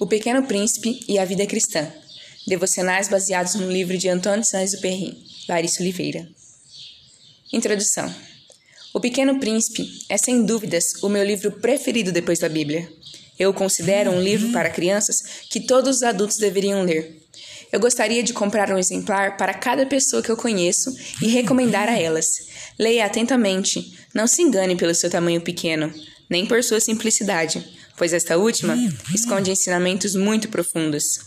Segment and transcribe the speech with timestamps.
[0.00, 1.86] O Pequeno Príncipe e a Vida Cristã.
[2.46, 5.14] Devocionais baseados no livro de Antônio Saint-Exupéry,
[5.46, 6.26] Larissa Oliveira.
[7.52, 8.10] Introdução.
[8.94, 12.90] O Pequeno Príncipe é sem dúvidas o meu livro preferido depois da Bíblia.
[13.38, 17.22] Eu o considero um livro para crianças que todos os adultos deveriam ler.
[17.70, 22.00] Eu gostaria de comprar um exemplar para cada pessoa que eu conheço e recomendar a
[22.00, 22.48] elas.
[22.78, 25.92] Leia atentamente, não se engane pelo seu tamanho pequeno,
[26.30, 28.76] nem por sua simplicidade pois esta última
[29.14, 31.20] esconde ensinamentos muito profundos.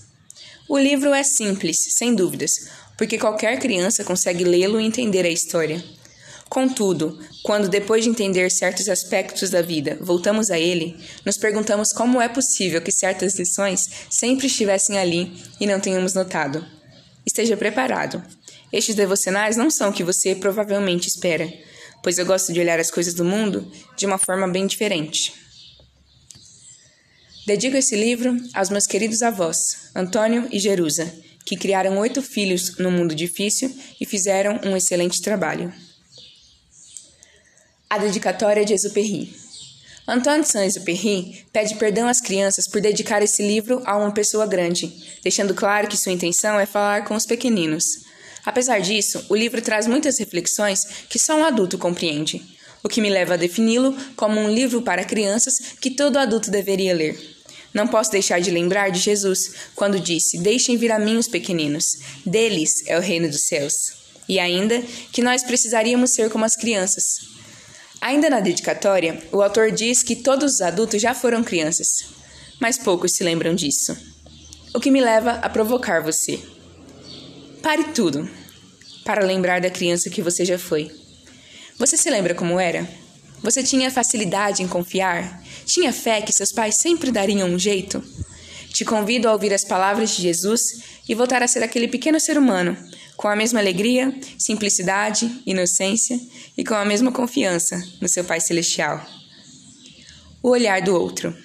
[0.67, 5.83] O livro é simples, sem dúvidas, porque qualquer criança consegue lê-lo e entender a história.
[6.49, 10.95] Contudo, quando depois de entender certos aspectos da vida voltamos a ele,
[11.25, 16.63] nos perguntamos como é possível que certas lições sempre estivessem ali e não tenhamos notado.
[17.25, 18.23] Esteja preparado.
[18.71, 21.51] Estes devocionais não são o que você provavelmente espera,
[22.03, 25.42] pois eu gosto de olhar as coisas do mundo de uma forma bem diferente.
[27.45, 31.13] Dedico esse livro aos meus queridos avós, Antônio e Jerusa,
[31.45, 33.69] que criaram oito filhos no mundo difícil
[33.99, 35.73] e fizeram um excelente trabalho.
[37.89, 39.35] A dedicatória de Exupéry.
[40.07, 45.53] Antônio Saint-Exupéry pede perdão às crianças por dedicar esse livro a uma pessoa grande, deixando
[45.53, 48.05] claro que sua intenção é falar com os pequeninos.
[48.45, 52.41] Apesar disso, o livro traz muitas reflexões que só um adulto compreende,
[52.81, 56.93] o que me leva a defini-lo como um livro para crianças que todo adulto deveria
[56.93, 57.32] ler.
[57.73, 61.97] Não posso deixar de lembrar de Jesus, quando disse: Deixem vir a mim os pequeninos,
[62.25, 63.93] deles é o reino dos céus.
[64.29, 67.33] E ainda que nós precisaríamos ser como as crianças.
[67.99, 72.05] Ainda na dedicatória, o autor diz que todos os adultos já foram crianças,
[72.59, 73.97] mas poucos se lembram disso.
[74.73, 76.39] O que me leva a provocar você.
[77.61, 78.29] Pare tudo
[79.03, 80.91] para lembrar da criança que você já foi.
[81.77, 82.87] Você se lembra como era?
[83.43, 85.43] Você tinha facilidade em confiar?
[85.65, 88.01] Tinha fé que seus pais sempre dariam um jeito?
[88.69, 92.37] Te convido a ouvir as palavras de Jesus e voltar a ser aquele pequeno ser
[92.37, 92.77] humano,
[93.17, 96.17] com a mesma alegria, simplicidade, inocência
[96.57, 99.05] e com a mesma confiança no seu Pai Celestial.
[100.41, 101.35] O olhar do outro.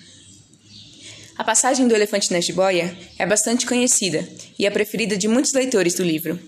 [1.37, 5.95] A passagem do elefante na jiboia é bastante conhecida e é preferida de muitos leitores
[5.95, 6.39] do livro.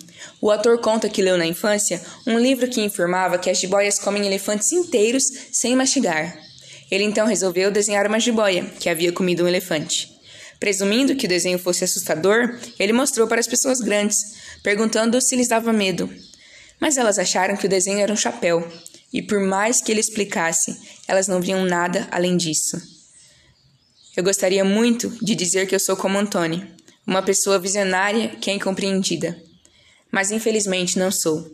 [0.41, 4.27] O autor conta que leu na infância um livro que informava que as jiboias comem
[4.27, 6.39] elefantes inteiros sem mastigar.
[6.91, 10.11] Ele então resolveu desenhar uma jiboia que havia comido um elefante.
[10.59, 14.19] Presumindo que o desenho fosse assustador, ele mostrou para as pessoas grandes,
[14.63, 16.11] perguntando se lhes dava medo.
[16.81, 18.67] Mas elas acharam que o desenho era um chapéu,
[19.13, 20.77] e por mais que ele explicasse,
[21.07, 22.81] elas não viam nada além disso.
[24.17, 26.67] Eu gostaria muito de dizer que eu sou como Antônio,
[27.07, 29.50] uma pessoa visionária que é incompreendida
[30.11, 31.51] mas infelizmente não sou.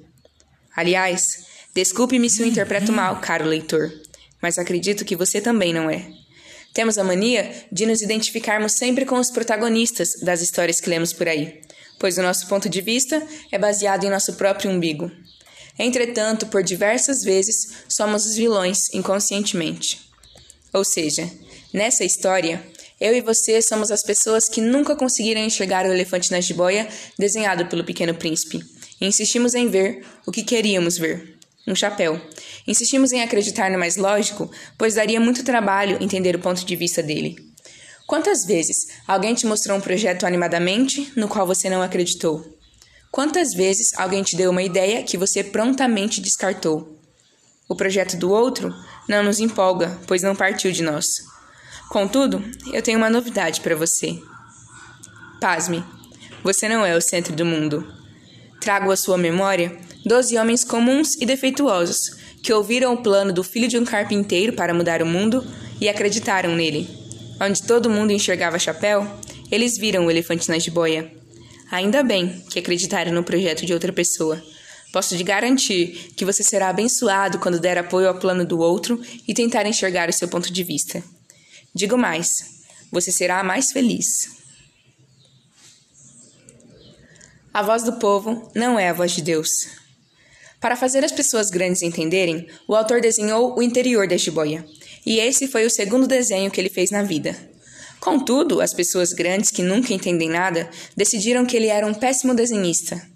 [0.75, 3.93] Aliás, desculpe-me se eu interpreto mal, caro leitor,
[4.41, 6.07] mas acredito que você também não é.
[6.73, 11.27] Temos a mania de nos identificarmos sempre com os protagonistas das histórias que lemos por
[11.27, 11.63] aí,
[11.99, 15.11] pois o nosso ponto de vista é baseado em nosso próprio umbigo.
[15.79, 20.11] Entretanto, por diversas vezes, somos os vilões inconscientemente.
[20.73, 21.31] Ou seja,
[21.73, 22.63] nessa história,
[23.01, 27.67] eu e você somos as pessoas que nunca conseguiram enxergar o elefante na jiboia desenhado
[27.67, 28.65] pelo pequeno príncipe.
[29.01, 31.37] E insistimos em ver o que queríamos ver.
[31.67, 32.21] Um chapéu.
[32.67, 37.03] Insistimos em acreditar no mais lógico, pois daria muito trabalho entender o ponto de vista
[37.03, 37.37] dele.
[38.07, 42.57] Quantas vezes alguém te mostrou um projeto animadamente no qual você não acreditou?
[43.11, 46.97] Quantas vezes alguém te deu uma ideia que você prontamente descartou?
[47.69, 48.73] O projeto do outro
[49.09, 51.36] não nos empolga, pois não partiu de nós.
[51.89, 52.43] Contudo,
[52.73, 54.19] eu tenho uma novidade para você.
[55.41, 55.85] Pasme,
[56.43, 57.87] você não é o centro do mundo.
[58.61, 63.67] Trago à sua memória doze homens comuns e defeituosos que ouviram o plano do filho
[63.67, 65.45] de um carpinteiro para mudar o mundo
[65.81, 66.89] e acreditaram nele.
[67.41, 69.05] Onde todo mundo enxergava chapéu,
[69.51, 71.11] eles viram o elefante na jiboia.
[71.73, 74.41] Ainda bem que acreditaram no projeto de outra pessoa.
[74.93, 79.35] Posso te garantir que você será abençoado quando der apoio ao plano do outro e
[79.35, 81.03] tentar enxergar o seu ponto de vista.
[81.77, 84.31] Digo mais: você será mais feliz.
[87.53, 89.69] A voz do povo não é a voz de Deus.
[90.59, 94.67] Para fazer as pessoas grandes entenderem, o autor desenhou o interior da jiboia,
[95.05, 97.37] e esse foi o segundo desenho que ele fez na vida.
[98.01, 103.07] Contudo, as pessoas grandes que nunca entendem nada decidiram que ele era um péssimo desenhista.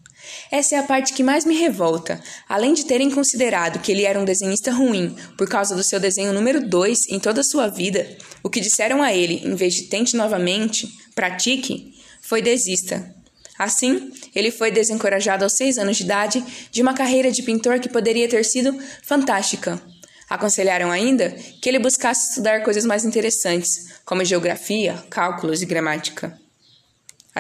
[0.51, 2.21] Essa é a parte que mais me revolta.
[2.49, 6.33] Além de terem considerado que ele era um desenhista ruim por causa do seu desenho
[6.33, 9.85] número 2 em toda a sua vida, o que disseram a ele, em vez de
[9.85, 13.15] tente novamente, pratique, foi desista.
[13.57, 17.89] Assim, ele foi desencorajado aos seis anos de idade de uma carreira de pintor que
[17.89, 19.81] poderia ter sido fantástica.
[20.29, 21.31] Aconselharam ainda
[21.61, 26.41] que ele buscasse estudar coisas mais interessantes, como geografia, cálculos e gramática.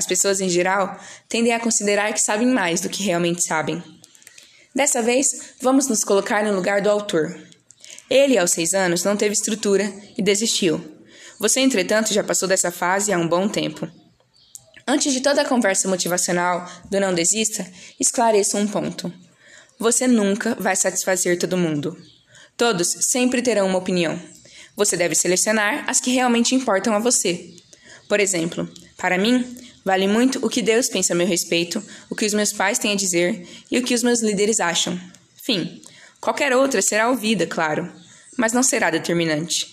[0.00, 0.98] As pessoas em geral
[1.28, 3.84] tendem a considerar que sabem mais do que realmente sabem.
[4.74, 7.38] Dessa vez, vamos nos colocar no lugar do autor.
[8.08, 10.82] Ele, aos seis anos, não teve estrutura e desistiu.
[11.38, 13.86] Você, entretanto, já passou dessa fase há um bom tempo.
[14.88, 17.70] Antes de toda a conversa motivacional do não desista,
[18.00, 19.12] esclareça um ponto.
[19.78, 21.94] Você nunca vai satisfazer todo mundo.
[22.56, 24.18] Todos sempre terão uma opinião.
[24.74, 27.54] Você deve selecionar as que realmente importam a você.
[28.08, 28.66] Por exemplo,
[28.96, 32.52] para mim, vale muito o que Deus pensa a meu respeito, o que os meus
[32.52, 34.98] pais têm a dizer e o que os meus líderes acham.
[35.42, 35.82] Fim.
[36.20, 37.90] Qualquer outra será ouvida, claro,
[38.36, 39.66] mas não será determinante.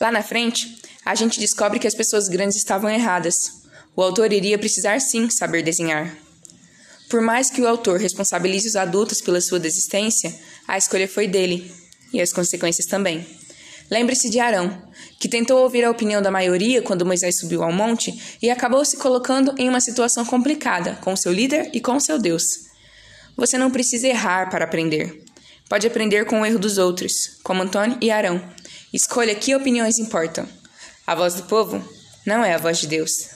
[0.00, 3.62] Lá na frente, a gente descobre que as pessoas grandes estavam erradas.
[3.96, 6.16] O autor iria precisar sim saber desenhar.
[7.08, 10.34] Por mais que o autor responsabilize os adultos pela sua desistência,
[10.66, 11.72] a escolha foi dele,
[12.12, 13.26] e as consequências também.
[13.90, 14.82] Lembre-se de Arão,
[15.20, 18.96] que tentou ouvir a opinião da maioria quando Moisés subiu ao monte e acabou se
[18.96, 22.64] colocando em uma situação complicada com seu líder e com seu Deus.
[23.36, 25.24] Você não precisa errar para aprender.
[25.68, 28.42] Pode aprender com o erro dos outros, como Antônio e Arão.
[28.92, 30.48] Escolha que opiniões importam.
[31.06, 31.82] A voz do povo
[32.26, 33.28] não é a voz de Deus.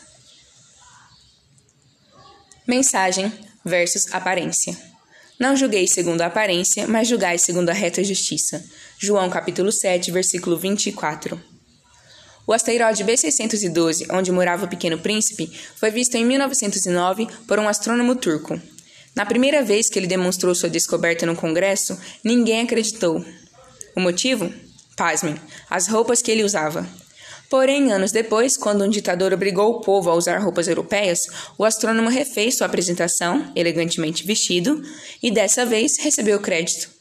[2.66, 3.32] Mensagem
[3.64, 4.76] versus aparência.
[5.38, 8.64] Não julgueis segundo a aparência, mas julgai segundo a reta justiça.
[9.00, 11.40] João capítulo 7, versículo 24.
[12.44, 18.16] O asteroide B612, onde morava o Pequeno Príncipe, foi visto em 1909 por um astrônomo
[18.16, 18.60] turco.
[19.14, 23.24] Na primeira vez que ele demonstrou sua descoberta no Congresso, ninguém acreditou.
[23.94, 24.52] O motivo?
[24.96, 25.36] Pasmem,
[25.70, 26.84] as roupas que ele usava.
[27.48, 32.10] Porém, anos depois, quando um ditador obrigou o povo a usar roupas europeias, o astrônomo
[32.10, 34.82] refez sua apresentação, elegantemente vestido,
[35.22, 36.97] e dessa vez recebeu crédito.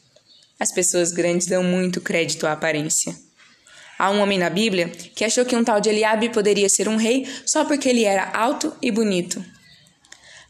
[0.58, 3.14] As pessoas grandes dão muito crédito à aparência.
[3.98, 6.96] Há um homem na Bíblia que achou que um tal de Eliabe poderia ser um
[6.96, 9.44] rei só porque ele era alto e bonito.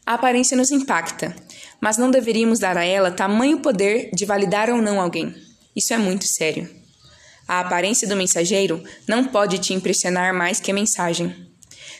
[0.05, 1.35] A aparência nos impacta,
[1.79, 5.35] mas não deveríamos dar a ela tamanho poder de validar ou não alguém.
[5.75, 6.69] Isso é muito sério.
[7.47, 11.48] A aparência do mensageiro não pode te impressionar mais que a mensagem.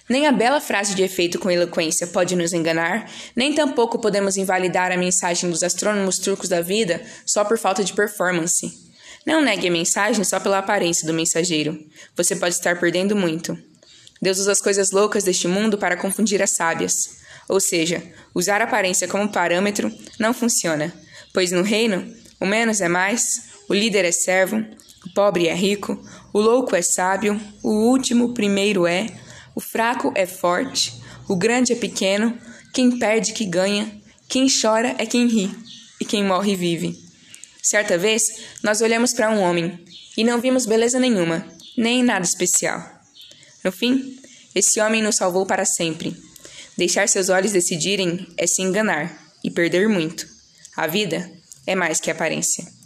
[0.10, 4.92] Nem a bela frase de efeito com eloquência pode nos enganar, nem tampouco podemos invalidar
[4.92, 8.90] a mensagem dos astrônomos turcos da vida só por falta de performance.
[9.24, 11.78] Não negue a mensagem só pela aparência do mensageiro.
[12.16, 13.56] Você pode estar perdendo muito.
[14.20, 17.20] Deus usa as coisas loucas deste mundo para confundir as sábias.
[17.48, 18.02] Ou seja,
[18.34, 20.92] usar a aparência como parâmetro não funciona,
[21.34, 24.66] pois no reino, o menos é mais, o líder é servo,
[25.06, 26.04] o pobre é rico,
[26.34, 29.08] o louco é sábio, o último primeiro é,
[29.56, 30.94] o fraco é forte,
[31.28, 32.38] o grande é pequeno,
[32.74, 33.92] quem perde que ganha,
[34.28, 35.51] quem chora é quem ri,
[36.00, 36.98] e quem morre vive.
[37.62, 38.24] Certa vez,
[38.63, 39.84] nós olhamos para um homem
[40.18, 41.46] e não vimos beleza nenhuma,
[41.78, 42.84] nem nada especial.
[43.63, 44.19] No fim,
[44.56, 46.16] esse homem nos salvou para sempre.
[46.78, 50.28] Deixar seus olhos decidirem é se enganar e perder muito.
[50.75, 51.30] A vida
[51.68, 52.80] é mais que aparência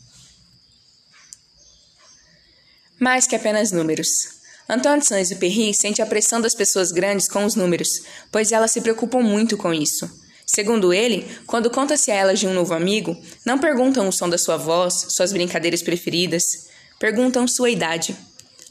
[3.03, 4.32] mais que apenas números.
[4.69, 8.01] Antônio de Saint-Exupéry sente a pressão das pessoas grandes com os números,
[8.31, 10.09] pois elas se preocupam muito com isso.
[10.45, 14.37] Segundo ele, quando conta-se a elas de um novo amigo, não perguntam o som da
[14.37, 16.67] sua voz, suas brincadeiras preferidas,
[16.99, 18.15] perguntam sua idade.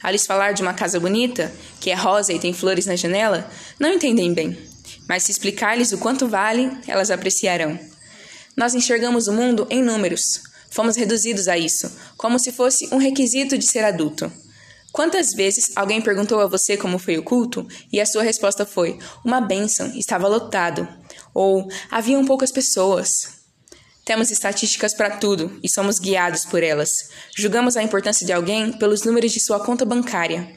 [0.03, 3.49] A lhes falar de uma casa bonita, que é rosa e tem flores na janela,
[3.79, 4.59] não entendem bem,
[5.09, 7.79] mas se explicar-lhes o quanto vale, elas apreciarão.
[8.57, 13.59] Nós enxergamos o mundo em números, Fomos reduzidos a isso, como se fosse um requisito
[13.59, 14.33] de ser adulto.
[14.93, 18.99] Quantas vezes alguém perguntou a você como foi o culto e a sua resposta foi:
[19.25, 20.87] uma bênção, estava lotado,
[21.33, 23.41] ou haviam poucas pessoas?
[24.05, 26.91] Temos estatísticas para tudo e somos guiados por elas.
[27.37, 30.57] Julgamos a importância de alguém pelos números de sua conta bancária.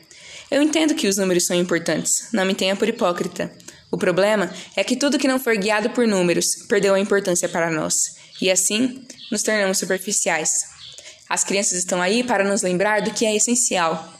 [0.49, 3.51] Eu entendo que os números são importantes, não me tenha por hipócrita.
[3.91, 7.71] O problema é que tudo que não for guiado por números perdeu a importância para
[7.71, 8.15] nós.
[8.41, 10.75] E assim, nos tornamos superficiais.
[11.29, 14.14] As crianças estão aí para nos lembrar do que é essencial.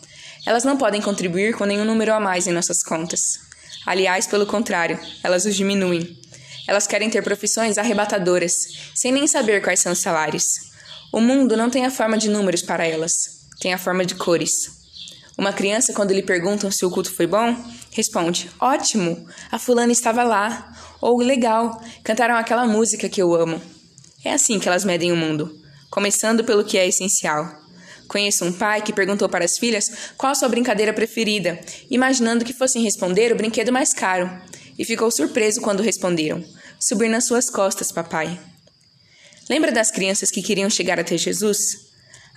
[0.45, 3.39] Elas não podem contribuir com nenhum número a mais em nossas contas.
[3.85, 6.17] Aliás, pelo contrário, elas os diminuem.
[6.67, 8.53] Elas querem ter profissões arrebatadoras,
[8.93, 10.71] sem nem saber quais são os salários.
[11.11, 14.83] O mundo não tem a forma de números para elas, tem a forma de cores.
[15.37, 17.55] Uma criança, quando lhe perguntam se o culto foi bom,
[17.91, 20.71] responde: Ótimo, a fulana estava lá.
[21.01, 23.61] Ou legal, cantaram aquela música que eu amo.
[24.23, 25.55] É assim que elas medem o mundo,
[25.91, 27.64] começando pelo que é essencial.
[28.07, 31.59] Conheço um pai que perguntou para as filhas qual a sua brincadeira preferida,
[31.89, 34.29] imaginando que fossem responder o brinquedo mais caro,
[34.77, 36.43] e ficou surpreso quando responderam:
[36.79, 38.39] Subir nas suas costas, papai.
[39.49, 41.85] Lembra das crianças que queriam chegar até Jesus?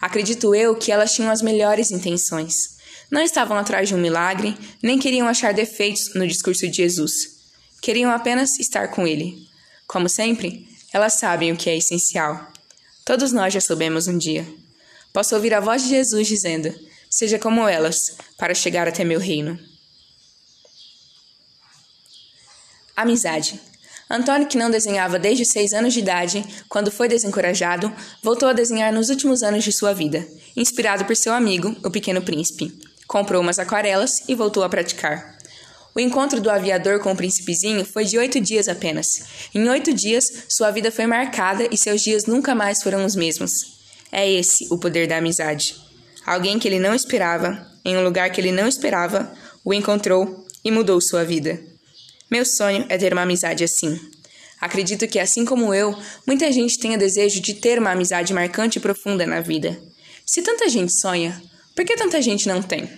[0.01, 2.79] Acredito eu que elas tinham as melhores intenções.
[3.11, 7.39] Não estavam atrás de um milagre, nem queriam achar defeitos no discurso de Jesus.
[7.81, 9.49] Queriam apenas estar com ele.
[9.87, 12.53] Como sempre, elas sabem o que é essencial.
[13.05, 14.47] Todos nós já soubemos um dia.
[15.19, 16.73] Posso ouvir a voz de Jesus dizendo:
[17.11, 19.59] Seja como elas, para chegar até meu reino.
[22.95, 23.61] Amizade.
[24.09, 28.93] Antônio, que não desenhava desde seis anos de idade, quando foi desencorajado, voltou a desenhar
[28.93, 32.73] nos últimos anos de sua vida, inspirado por seu amigo, o Pequeno Príncipe.
[33.09, 35.37] Comprou umas aquarelas e voltou a praticar.
[35.97, 39.49] O encontro do aviador com o príncipezinho foi de oito dias apenas.
[39.53, 43.78] Em oito dias, sua vida foi marcada e seus dias nunca mais foram os mesmos.
[44.11, 45.77] É esse o poder da amizade.
[46.25, 49.33] Alguém que ele não esperava, em um lugar que ele não esperava,
[49.65, 51.61] o encontrou e mudou sua vida.
[52.31, 53.99] Meu sonho é ter uma amizade assim.
[54.61, 55.97] Acredito que, assim como eu,
[56.27, 59.81] muita gente tenha desejo de ter uma amizade marcante e profunda na vida.
[60.27, 61.41] Se tanta gente sonha,
[61.75, 62.91] por que tanta gente não tem?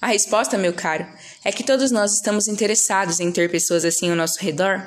[0.00, 1.06] A resposta, meu caro,
[1.44, 4.86] é que todos nós estamos interessados em ter pessoas assim ao nosso redor,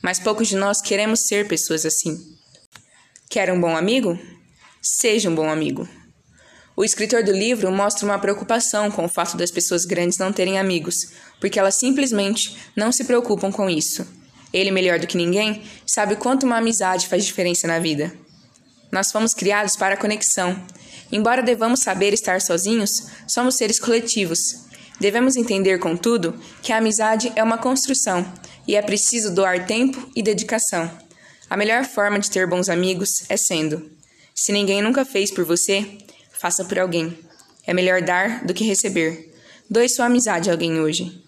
[0.00, 2.16] mas poucos de nós queremos ser pessoas assim.
[3.28, 4.16] Quer um bom amigo?
[4.84, 5.88] Seja um bom amigo.
[6.76, 10.58] O escritor do livro mostra uma preocupação com o fato das pessoas grandes não terem
[10.58, 14.04] amigos, porque elas simplesmente não se preocupam com isso.
[14.52, 18.12] Ele, melhor do que ninguém, sabe quanto uma amizade faz diferença na vida.
[18.90, 20.60] Nós fomos criados para a conexão.
[21.12, 24.64] Embora devamos saber estar sozinhos, somos seres coletivos.
[24.98, 28.26] Devemos entender, contudo, que a amizade é uma construção
[28.66, 30.90] e é preciso doar tempo e dedicação.
[31.48, 34.01] A melhor forma de ter bons amigos é sendo.
[34.34, 35.98] Se ninguém nunca fez por você,
[36.32, 37.16] faça por alguém.
[37.66, 39.32] É melhor dar do que receber.
[39.68, 41.22] Doe sua amizade a alguém hoje.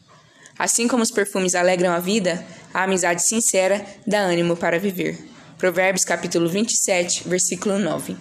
[0.59, 5.19] Assim como os perfumes alegram a vida, a amizade sincera dá ânimo para viver.
[5.59, 8.17] Provérbios capítulo 27, versículo 9.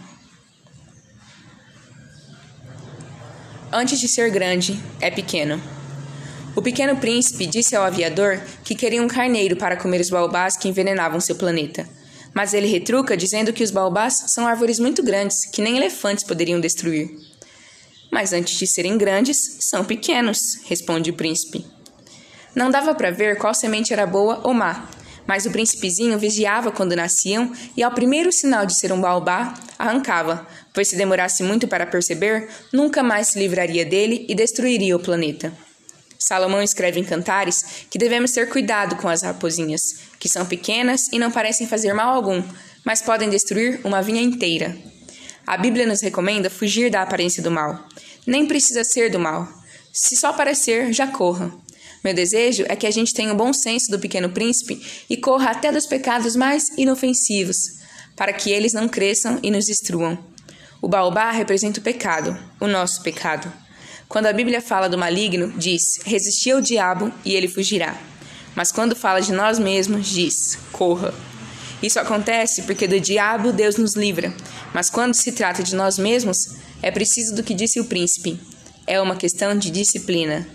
[3.71, 5.61] Antes de ser grande, é pequeno.
[6.55, 10.69] O pequeno príncipe disse ao aviador que queria um carneiro para comer os baobás que
[10.69, 11.87] envenenavam seu planeta.
[12.33, 16.59] Mas ele retruca dizendo que os baobás são árvores muito grandes que nem elefantes poderiam
[16.59, 17.09] destruir.
[18.11, 21.65] Mas antes de serem grandes, são pequenos, responde o príncipe.
[22.55, 24.87] Não dava para ver qual semente era boa ou má,
[25.25, 30.45] mas o príncipezinho vigiava quando nasciam e, ao primeiro sinal de ser um baobá, arrancava,
[30.73, 35.53] pois se demorasse muito para perceber, nunca mais se livraria dele e destruiria o planeta.
[36.19, 39.81] Salomão escreve em Cantares que devemos ter cuidado com as raposinhas,
[40.23, 42.41] que são pequenas e não parecem fazer mal algum,
[42.85, 44.73] mas podem destruir uma vinha inteira.
[45.45, 47.77] A Bíblia nos recomenda fugir da aparência do mal.
[48.25, 49.45] Nem precisa ser do mal.
[49.91, 51.51] Se só parecer, já corra.
[52.01, 55.51] Meu desejo é que a gente tenha o bom senso do pequeno príncipe e corra
[55.51, 57.57] até dos pecados mais inofensivos,
[58.15, 60.17] para que eles não cresçam e nos destruam.
[60.81, 63.51] O baobá representa o pecado, o nosso pecado.
[64.07, 68.12] Quando a Bíblia fala do maligno, diz: resisti ao diabo e ele fugirá.
[68.55, 71.13] Mas quando fala de nós mesmos, diz: corra.
[71.81, 74.33] Isso acontece porque do diabo Deus nos livra,
[74.73, 78.39] mas quando se trata de nós mesmos, é preciso do que disse o príncipe:
[78.87, 80.47] é uma questão de disciplina.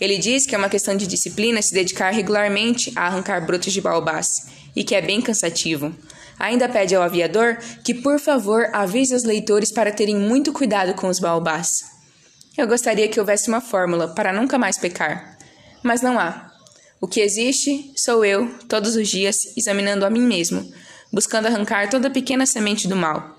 [0.00, 3.80] Ele diz que é uma questão de disciplina se dedicar regularmente a arrancar brotos de
[3.80, 5.94] baobás e que é bem cansativo.
[6.38, 11.08] Ainda pede ao aviador que, por favor, avise os leitores para terem muito cuidado com
[11.08, 11.84] os baobás.
[12.58, 15.38] Eu gostaria que houvesse uma fórmula para nunca mais pecar,
[15.82, 16.51] mas não há.
[17.02, 20.72] O que existe sou eu, todos os dias, examinando a mim mesmo,
[21.12, 23.36] buscando arrancar toda pequena semente do mal.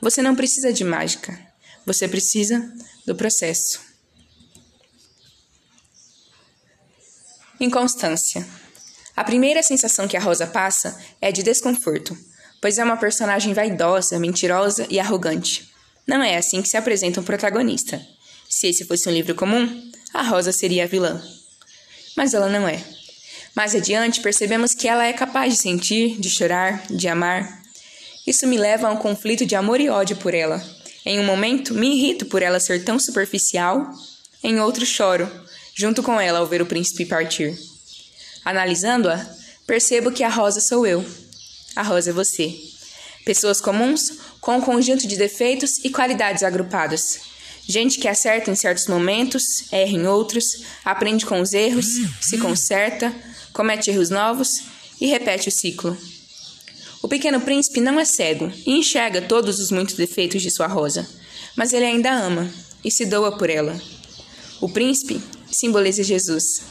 [0.00, 1.36] Você não precisa de mágica,
[1.84, 2.72] você precisa
[3.04, 3.80] do processo.
[7.58, 8.46] Inconstância.
[9.16, 12.16] A primeira sensação que a Rosa passa é de desconforto,
[12.62, 15.68] pois é uma personagem vaidosa, mentirosa e arrogante.
[16.06, 18.00] Não é assim que se apresenta um protagonista.
[18.48, 21.20] Se esse fosse um livro comum, a Rosa seria a vilã.
[22.16, 22.99] Mas ela não é.
[23.54, 27.60] Mais adiante, percebemos que ela é capaz de sentir, de chorar, de amar.
[28.26, 30.62] Isso me leva a um conflito de amor e ódio por ela.
[31.04, 33.90] Em um momento, me irrito por ela ser tão superficial,
[34.42, 35.30] em outro, choro,
[35.74, 37.58] junto com ela ao ver o príncipe partir.
[38.44, 39.26] Analisando-a,
[39.66, 41.04] percebo que a Rosa sou eu.
[41.74, 42.54] A Rosa é você.
[43.24, 47.18] Pessoas comuns com um conjunto de defeitos e qualidades agrupados.
[47.66, 51.86] Gente que acerta em certos momentos, erra em outros, aprende com os erros,
[52.20, 53.14] se conserta,
[53.60, 54.62] comete erros novos
[54.98, 55.94] e repete o ciclo.
[57.02, 61.06] O pequeno príncipe não é cego e enxerga todos os muitos defeitos de sua rosa,
[61.54, 62.50] mas ele ainda ama
[62.82, 63.78] e se doa por ela.
[64.62, 65.20] O príncipe
[65.52, 66.62] simboliza Jesus.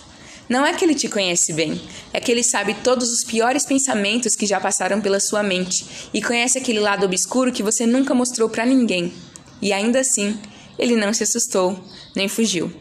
[0.49, 1.79] Não é que ele te conhece bem,
[2.11, 6.23] é que ele sabe todos os piores pensamentos que já passaram pela sua mente e
[6.23, 9.13] conhece aquele lado obscuro que você nunca mostrou para ninguém.
[9.61, 10.39] E ainda assim,
[10.79, 11.79] ele não se assustou,
[12.15, 12.73] nem fugiu.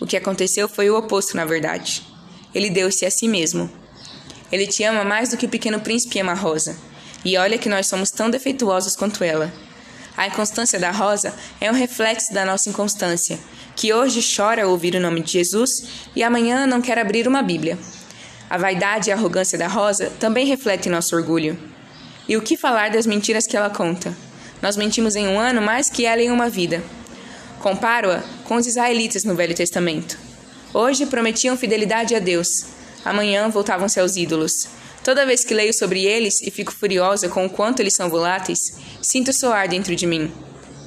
[0.00, 2.13] O que aconteceu foi o oposto, na verdade.
[2.54, 3.70] Ele deu-se a si mesmo.
[4.52, 6.76] Ele te ama mais do que o pequeno príncipe ama a Rosa.
[7.24, 9.52] E olha que nós somos tão defeituosos quanto ela.
[10.16, 13.38] A inconstância da Rosa é um reflexo da nossa inconstância,
[13.74, 15.84] que hoje chora ao ouvir o nome de Jesus
[16.14, 17.76] e amanhã não quer abrir uma Bíblia.
[18.48, 21.58] A vaidade e a arrogância da Rosa também refletem nosso orgulho.
[22.28, 24.16] E o que falar das mentiras que ela conta?
[24.62, 26.82] Nós mentimos em um ano mais que ela em uma vida.
[27.60, 30.23] Comparo-a com os israelitas no Velho Testamento.
[30.74, 32.64] Hoje prometiam fidelidade a Deus,
[33.04, 34.66] amanhã voltavam-se aos ídolos.
[35.04, 38.76] Toda vez que leio sobre eles e fico furiosa com o quanto eles são voláteis,
[39.00, 40.32] sinto soar dentro de mim.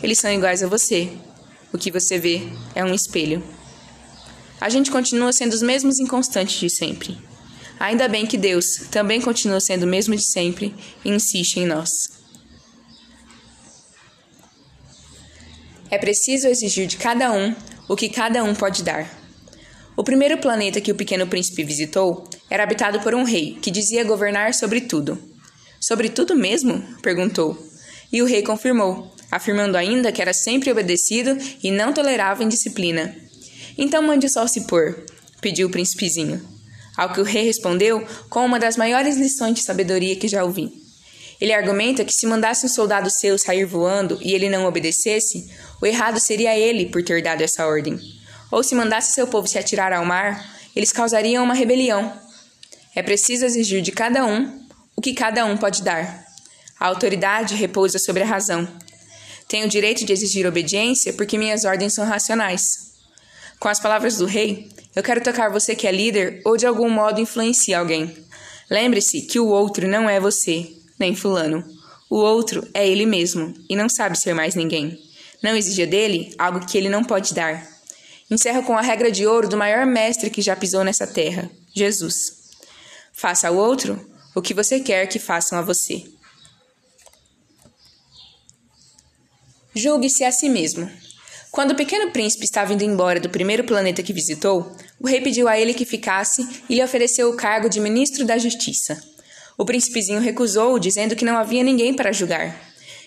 [0.03, 1.09] Eles são iguais a você.
[1.71, 3.41] O que você vê é um espelho.
[4.59, 7.17] A gente continua sendo os mesmos inconstantes de sempre.
[7.79, 10.75] Ainda bem que Deus também continua sendo o mesmo de sempre
[11.05, 12.09] e insiste em nós.
[15.89, 17.55] É preciso exigir de cada um
[17.87, 19.26] o que cada um pode dar.
[19.97, 24.03] O primeiro planeta que o pequeno príncipe visitou era habitado por um rei que dizia
[24.03, 25.17] governar sobre tudo.
[25.81, 26.83] Sobre tudo mesmo?
[27.01, 27.57] perguntou.
[28.13, 33.15] E o rei confirmou, afirmando ainda que era sempre obedecido e não tolerava indisciplina.
[33.75, 35.03] Então mande o sol se pôr,
[35.41, 36.47] pediu o príncipezinho.
[36.95, 40.71] Ao que o rei respondeu com uma das maiores lições de sabedoria que já ouvi.
[41.41, 45.49] Ele argumenta que se mandasse um soldado seu sair voando e ele não obedecesse,
[45.81, 47.99] o errado seria ele por ter dado essa ordem
[48.51, 50.43] ou se mandasse seu povo se atirar ao mar,
[50.75, 52.13] eles causariam uma rebelião.
[52.95, 56.25] É preciso exigir de cada um o que cada um pode dar.
[56.79, 58.67] A autoridade repousa sobre a razão.
[59.47, 62.93] Tenho o direito de exigir obediência porque minhas ordens são racionais.
[63.59, 66.89] Com as palavras do rei, eu quero tocar você que é líder ou de algum
[66.89, 68.15] modo influencia alguém.
[68.69, 71.63] Lembre-se que o outro não é você, nem fulano.
[72.09, 74.97] O outro é ele mesmo e não sabe ser mais ninguém.
[75.41, 77.76] Não exija dele algo que ele não pode dar.
[78.29, 82.51] Encerro com a regra de ouro do maior mestre que já pisou nessa terra, Jesus.
[83.13, 83.99] Faça ao outro
[84.35, 86.03] o que você quer que façam a você.
[89.73, 90.91] Julgue-se a si mesmo.
[91.51, 95.47] Quando o pequeno príncipe estava indo embora do primeiro planeta que visitou, o rei pediu
[95.47, 99.01] a ele que ficasse e lhe ofereceu o cargo de ministro da Justiça.
[99.57, 102.59] O príncipezinho recusou, dizendo que não havia ninguém para julgar.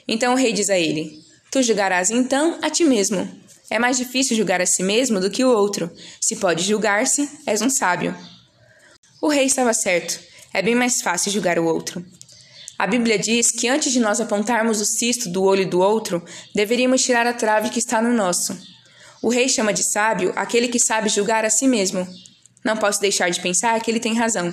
[0.09, 3.31] Então o rei diz a ele: Tu julgarás então a ti mesmo,
[3.71, 5.91] é mais difícil julgar a si mesmo do que o outro.
[6.21, 8.15] Se pode julgar-se, és um sábio.
[9.23, 10.19] O rei estava certo.
[10.53, 12.05] É bem mais fácil julgar o outro.
[12.77, 17.03] A Bíblia diz que antes de nós apontarmos o cisto do olho do outro, deveríamos
[17.03, 18.59] tirar a trave que está no nosso.
[19.23, 22.09] O rei chama de sábio aquele que sabe julgar a si mesmo.
[22.65, 24.53] Não posso deixar de pensar que ele tem razão.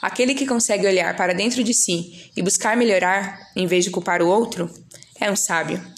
[0.00, 4.22] Aquele que consegue olhar para dentro de si e buscar melhorar, em vez de culpar
[4.22, 4.70] o outro,
[5.18, 5.91] é um sábio.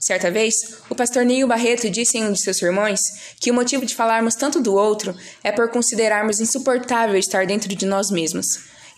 [0.00, 3.84] Certa vez, o pastor Neil Barreto disse em um de seus sermões que o motivo
[3.84, 8.46] de falarmos tanto do outro é por considerarmos insuportável estar dentro de nós mesmos.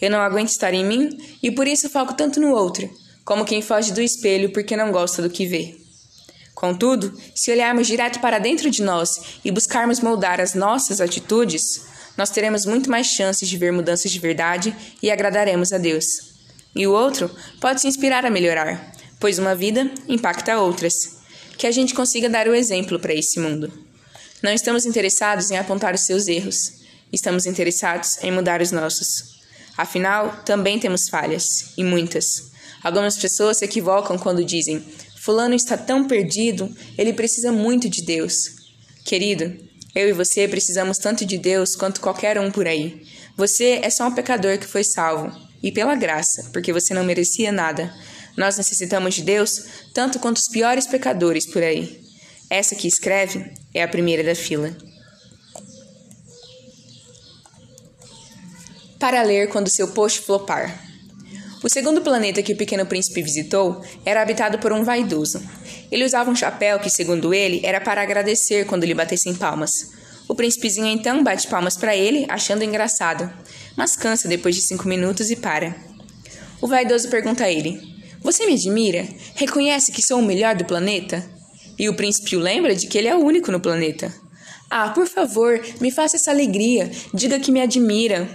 [0.01, 2.89] Eu não aguento estar em mim e por isso foco tanto no outro,
[3.25, 5.77] como quem foge do espelho porque não gosta do que vê.
[6.55, 11.87] Contudo, se olharmos direto para dentro de nós e buscarmos moldar as nossas atitudes,
[12.19, 16.05] nós teremos muito mais chances de ver mudanças de verdade e agradaremos a Deus.
[16.77, 21.21] E o outro pode se inspirar a melhorar, pois uma vida impacta outras.
[21.59, 23.71] Que a gente consiga dar o exemplo para esse mundo.
[24.43, 26.73] Não estamos interessados em apontar os seus erros,
[27.13, 29.39] estamos interessados em mudar os nossos.
[29.77, 32.51] Afinal, também temos falhas, e muitas.
[32.83, 34.83] Algumas pessoas se equivocam quando dizem:
[35.19, 38.53] Fulano está tão perdido, ele precisa muito de Deus.
[39.05, 39.55] Querido,
[39.95, 43.07] eu e você precisamos tanto de Deus quanto qualquer um por aí.
[43.37, 45.31] Você é só um pecador que foi salvo,
[45.63, 47.93] e pela graça, porque você não merecia nada,
[48.41, 52.01] nós necessitamos de Deus tanto quanto os piores pecadores por aí.
[52.49, 54.75] Essa que escreve é a primeira da fila.
[58.99, 60.89] Para ler quando seu post flopar.
[61.63, 65.43] O segundo planeta que o pequeno príncipe visitou era habitado por um vaidoso.
[65.93, 69.91] Ele usava um chapéu que, segundo ele, era para agradecer quando lhe batessem palmas.
[70.27, 73.31] O príncipezinho então bate palmas para ele, achando engraçado,
[73.77, 75.77] mas cansa depois de cinco minutos e para.
[76.63, 77.90] O vaidoso pergunta a ele:
[78.23, 79.09] você me admira?
[79.35, 81.25] Reconhece que sou o melhor do planeta?
[81.79, 84.15] E o príncipe o lembra de que ele é o único no planeta.
[84.69, 86.91] Ah, por favor, me faça essa alegria.
[87.15, 88.29] Diga que me admira.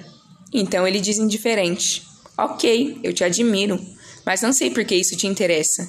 [0.52, 2.02] Então ele diz indiferente:
[2.36, 3.80] Ok, eu te admiro,
[4.26, 5.88] mas não sei por que isso te interessa.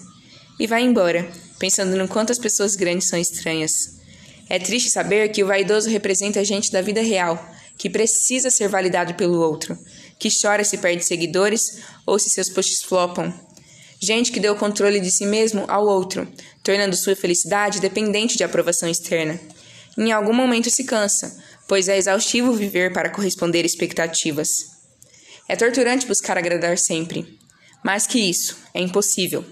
[0.60, 1.28] E vai embora,
[1.58, 3.96] pensando no quanto as pessoas grandes são estranhas.
[4.48, 7.42] É triste saber que o vaidoso representa a gente da vida real,
[7.78, 9.76] que precisa ser validado pelo outro,
[10.18, 13.34] que chora se perde seguidores ou se seus posts flopam,
[14.00, 16.28] Gente que deu o controle de si mesmo ao outro,
[16.62, 19.40] tornando sua felicidade dependente de aprovação externa.
[19.96, 24.76] Em algum momento se cansa, pois é exaustivo viver para corresponder expectativas.
[25.48, 27.38] É torturante buscar agradar sempre.
[27.84, 29.44] Mais que isso, é impossível.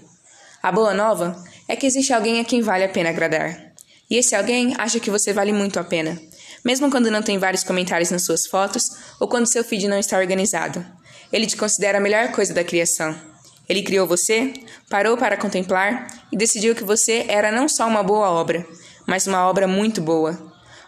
[0.62, 3.72] A boa nova é que existe alguém a quem vale a pena agradar.
[4.10, 6.20] E esse alguém acha que você vale muito a pena,
[6.64, 10.18] mesmo quando não tem vários comentários nas suas fotos ou quando seu feed não está
[10.18, 10.84] organizado.
[11.32, 13.33] Ele te considera a melhor coisa da criação.
[13.68, 14.52] Ele criou você,
[14.90, 18.66] parou para contemplar e decidiu que você era não só uma boa obra,
[19.06, 20.38] mas uma obra muito boa.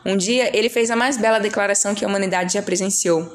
[0.05, 3.31] Um dia ele fez a mais bela declaração que a humanidade já presenciou,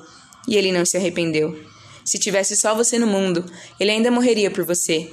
[0.48, 1.60] e ele não se arrependeu.
[2.06, 3.46] Se tivesse só você no mundo,
[3.80, 5.12] ele ainda morreria por você.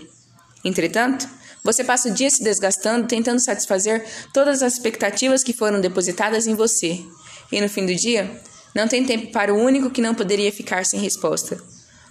[0.64, 1.28] Entretanto,
[1.64, 6.54] você passa o dia se desgastando tentando satisfazer todas as expectativas que foram depositadas em
[6.54, 7.00] você,
[7.50, 8.30] e no fim do dia,
[8.74, 11.58] não tem tempo para o único que não poderia ficar sem resposta.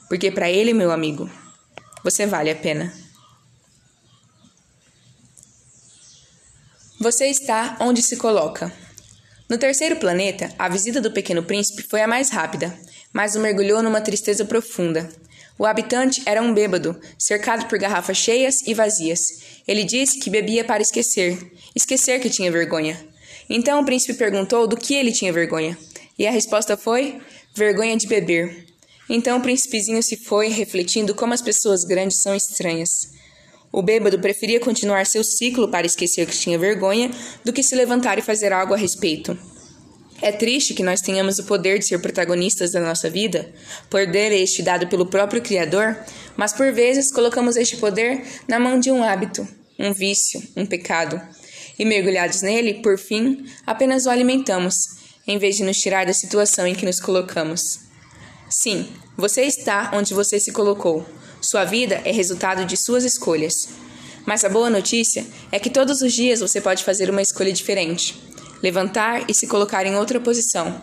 [0.10, 1.30] Porque para ele, meu amigo,
[2.10, 2.94] você vale a pena.
[7.02, 8.72] Você está onde se coloca.
[9.50, 12.74] No terceiro planeta, a visita do Pequeno Príncipe foi a mais rápida,
[13.12, 15.10] mas o mergulhou numa tristeza profunda.
[15.60, 19.62] O habitante era um bêbado, cercado por garrafas cheias e vazias.
[19.68, 21.38] Ele disse que bebia para esquecer,
[21.76, 22.98] esquecer que tinha vergonha.
[23.50, 25.78] Então o príncipe perguntou do que ele tinha vergonha,
[26.18, 27.20] e a resposta foi:
[27.54, 28.67] vergonha de beber.
[29.10, 33.10] Então o príncipezinho se foi, refletindo como as pessoas grandes são estranhas.
[33.72, 37.12] O bêbado preferia continuar seu ciclo para esquecer que tinha vergonha
[37.44, 39.38] do que se levantar e fazer algo a respeito.
[40.22, 43.54] É triste que nós tenhamos o poder de ser protagonistas da nossa vida,
[43.90, 45.96] poder este dado pelo próprio Criador,
[46.36, 51.22] mas por vezes colocamos este poder na mão de um hábito, um vício, um pecado,
[51.78, 54.76] e mergulhados nele, por fim, apenas o alimentamos,
[55.28, 57.87] em vez de nos tirar da situação em que nos colocamos.
[58.50, 61.06] Sim, você está onde você se colocou.
[61.42, 63.70] Sua vida é resultado de suas escolhas.
[64.26, 68.22] Mas a boa notícia é que todos os dias você pode fazer uma escolha diferente.
[68.64, 70.82] Levantar e se colocar em outra posição.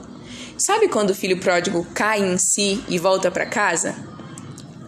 [0.59, 3.97] Sabe quando o filho pródigo cai em si e volta para casa?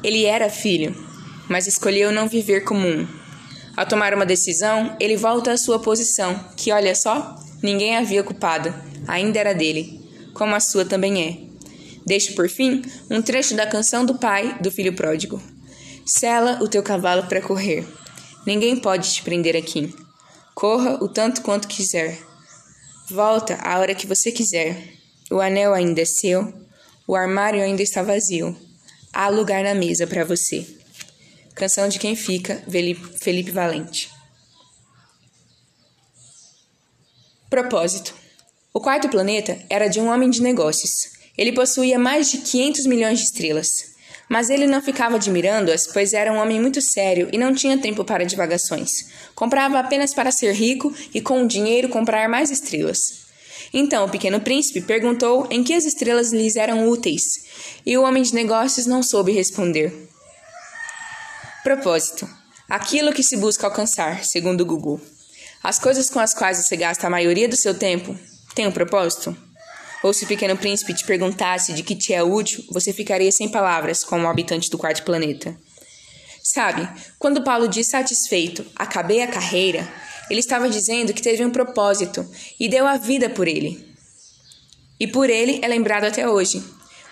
[0.02, 0.94] Ele era filho,
[1.48, 3.08] mas escolheu não viver como um.
[3.74, 8.72] Ao tomar uma decisão, ele volta à sua posição, que olha só, ninguém havia culpado,
[9.08, 10.00] ainda era dele,
[10.32, 11.45] como a sua também é.
[12.06, 15.42] Deixo por fim um trecho da canção do pai do filho pródigo.
[16.06, 17.84] Sela o teu cavalo para correr.
[18.46, 19.92] Ninguém pode te prender aqui.
[20.54, 22.16] Corra o tanto quanto quiser.
[23.10, 24.94] Volta a hora que você quiser.
[25.32, 26.54] O anel ainda é seu.
[27.08, 28.56] O armário ainda está vazio.
[29.12, 30.64] Há lugar na mesa para você.
[31.56, 32.62] Canção de quem fica,
[33.20, 34.10] Felipe Valente.
[37.50, 38.14] Propósito:
[38.72, 41.15] O quarto planeta era de um homem de negócios.
[41.36, 43.96] Ele possuía mais de 500 milhões de estrelas.
[44.28, 48.04] Mas ele não ficava admirando-as, pois era um homem muito sério e não tinha tempo
[48.04, 49.06] para divagações.
[49.34, 53.26] Comprava apenas para ser rico e com o dinheiro comprar mais estrelas.
[53.72, 57.44] Então o pequeno príncipe perguntou em que as estrelas lhes eram úteis,
[57.84, 59.92] e o homem de negócios não soube responder.
[61.62, 62.28] Propósito:
[62.68, 65.00] aquilo que se busca alcançar, segundo Google.
[65.62, 68.16] As coisas com as quais você gasta a maioria do seu tempo
[68.54, 69.36] têm um propósito?
[70.02, 73.48] Ou se o pequeno príncipe te perguntasse de que te é útil, você ficaria sem
[73.48, 75.56] palavras como habitante do quarto planeta.
[76.42, 79.86] Sabe, quando Paulo diz satisfeito, acabei a carreira,
[80.30, 82.24] ele estava dizendo que teve um propósito
[82.58, 83.84] e deu a vida por ele.
[84.98, 86.62] E por ele é lembrado até hoje,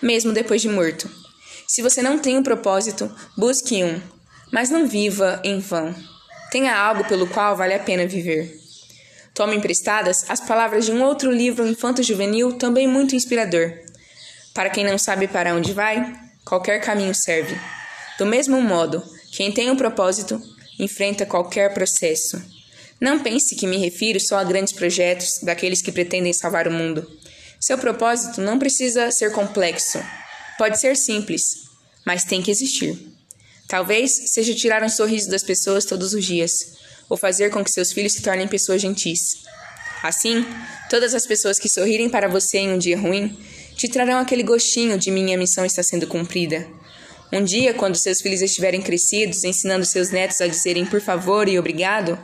[0.01, 1.11] mesmo depois de morto.
[1.66, 4.01] Se você não tem um propósito, busque um,
[4.53, 5.94] mas não viva em vão.
[6.51, 8.63] Tenha algo pelo qual vale a pena viver.
[9.35, 13.73] Tome emprestadas as palavras de um outro livro infanto-juvenil também muito inspirador.
[14.55, 17.59] Para quem não sabe para onde vai, qualquer caminho serve.
[18.16, 20.40] Do mesmo modo, quem tem um propósito
[20.79, 22.40] enfrenta qualquer processo.
[23.01, 27.05] Não pense que me refiro só a grandes projetos daqueles que pretendem salvar o mundo.
[27.59, 29.99] Seu propósito não precisa ser complexo.
[30.57, 31.64] Pode ser simples,
[32.07, 32.97] mas tem que existir.
[33.66, 36.74] Talvez seja tirar um sorriso das pessoas todos os dias,
[37.14, 39.44] ou fazer com que seus filhos se tornem pessoas gentis.
[40.03, 40.44] Assim,
[40.90, 43.38] todas as pessoas que sorrirem para você em um dia ruim
[43.77, 46.66] te trarão aquele gostinho de minha missão está sendo cumprida.
[47.33, 51.57] Um dia, quando seus filhos estiverem crescidos, ensinando seus netos a dizerem por favor e
[51.57, 52.18] obrigado,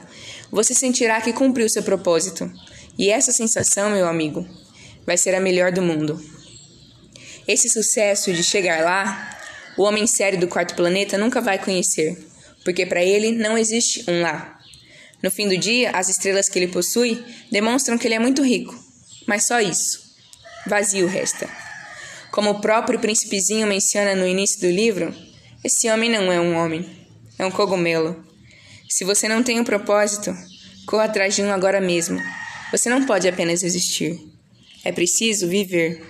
[0.50, 2.50] você sentirá que cumpriu seu propósito.
[2.98, 4.44] E essa sensação, meu amigo,
[5.06, 6.20] vai ser a melhor do mundo.
[7.46, 9.38] Esse sucesso de chegar lá,
[9.76, 12.18] o homem sério do quarto planeta nunca vai conhecer,
[12.64, 14.49] porque para ele não existe um lá.
[15.22, 18.74] No fim do dia, as estrelas que ele possui demonstram que ele é muito rico,
[19.26, 20.14] mas só isso.
[20.66, 21.48] Vazio resta.
[22.30, 25.14] Como o próprio príncipezinho menciona no início do livro,
[25.64, 26.88] esse homem não é um homem,
[27.38, 28.24] é um cogumelo.
[28.88, 30.34] Se você não tem um propósito,
[30.86, 32.20] corra atrás de um agora mesmo.
[32.70, 34.18] Você não pode apenas existir.
[34.84, 36.02] É preciso viver.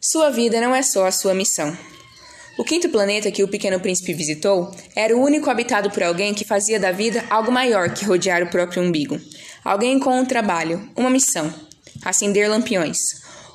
[0.00, 1.76] Sua vida não é só a sua missão.
[2.58, 6.44] O quinto planeta que o Pequeno Príncipe visitou era o único habitado por alguém que
[6.44, 9.20] fazia da vida algo maior que rodear o próprio umbigo.
[9.64, 11.54] Alguém com um trabalho, uma missão:
[12.02, 12.98] acender lampiões.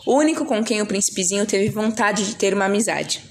[0.08, 3.22] O único com quem o príncipezinho teve vontade de ter uma amizade.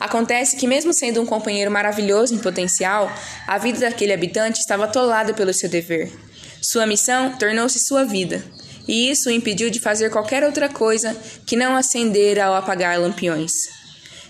[0.00, 3.08] Acontece que, mesmo sendo um companheiro maravilhoso em potencial,
[3.46, 6.10] a vida daquele habitante estava atolada pelo seu dever.
[6.60, 8.44] Sua missão tornou-se sua vida,
[8.88, 13.77] e isso o impediu de fazer qualquer outra coisa que não acender ou apagar lampiões.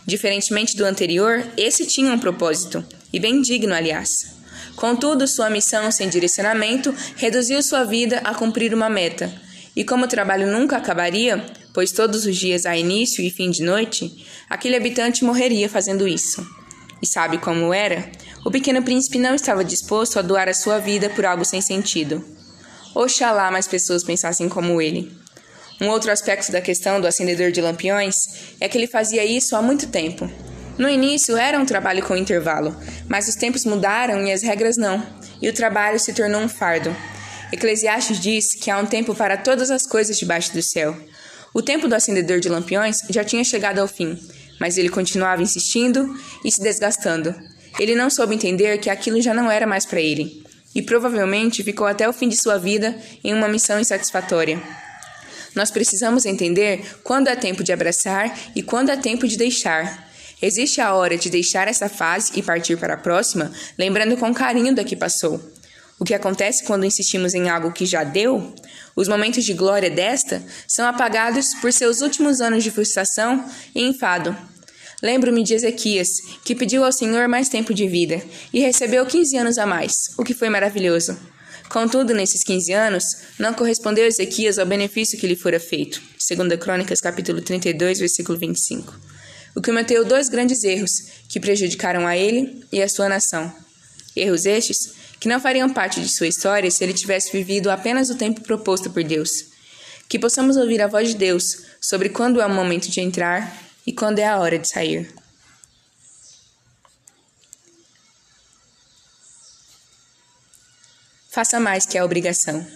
[0.08, 4.38] Diferentemente do anterior, esse tinha um propósito, e bem digno, aliás.
[4.74, 9.30] Contudo, sua missão sem direcionamento reduziu sua vida a cumprir uma meta.
[9.76, 11.44] E como o trabalho nunca acabaria,
[11.74, 16.42] pois todos os dias há início e fim de noite, aquele habitante morreria fazendo isso.
[17.02, 18.10] E sabe como era?
[18.46, 22.24] O pequeno príncipe não estava disposto a doar a sua vida por algo sem sentido.
[22.94, 25.12] Oxalá mais pessoas pensassem como ele.
[25.80, 28.14] Um outro aspecto da questão do acendedor de lampiões
[28.60, 30.28] é que ele fazia isso há muito tempo,
[30.78, 32.74] no início era um trabalho com intervalo,
[33.08, 35.04] mas os tempos mudaram e as regras não,
[35.42, 36.96] e o trabalho se tornou um fardo.
[37.52, 40.96] Eclesiastes diz que há um tempo para todas as coisas debaixo do céu.
[41.52, 44.16] O tempo do acendedor de lampiões já tinha chegado ao fim,
[44.60, 47.34] mas ele continuava insistindo e se desgastando.
[47.80, 50.44] Ele não soube entender que aquilo já não era mais para ele,
[50.76, 54.62] e provavelmente ficou até o fim de sua vida em uma missão insatisfatória.
[55.54, 60.08] Nós precisamos entender quando é tempo de abraçar e quando é tempo de deixar.
[60.40, 64.74] Existe a hora de deixar essa fase e partir para a próxima, lembrando com carinho
[64.74, 65.40] da que passou.
[65.98, 68.54] O que acontece quando insistimos em algo que já deu?
[68.94, 74.36] Os momentos de glória desta são apagados por seus últimos anos de frustração e enfado.
[75.02, 79.58] Lembro-me de Ezequias, que pediu ao Senhor mais tempo de vida e recebeu 15 anos
[79.58, 81.16] a mais, o que foi maravilhoso.
[81.70, 83.04] Contudo, nesses 15 anos,
[83.38, 86.00] não correspondeu Ezequias ao benefício que lhe fora feito.
[86.18, 89.08] Segundo Crônicas, capítulo 32, versículo 25
[89.58, 93.52] o que cometeu dois grandes erros que prejudicaram a ele e a sua nação.
[94.14, 98.14] Erros estes que não fariam parte de sua história se ele tivesse vivido apenas o
[98.14, 99.46] tempo proposto por Deus.
[100.08, 103.52] Que possamos ouvir a voz de Deus sobre quando é o momento de entrar
[103.84, 105.12] e quando é a hora de sair.
[111.30, 112.66] Faça mais que a obrigação.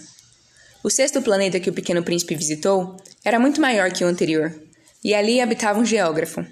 [0.83, 4.53] O sexto planeta que o pequeno príncipe visitou era muito maior que o anterior,
[5.03, 6.45] e ali habitava um geógrafo,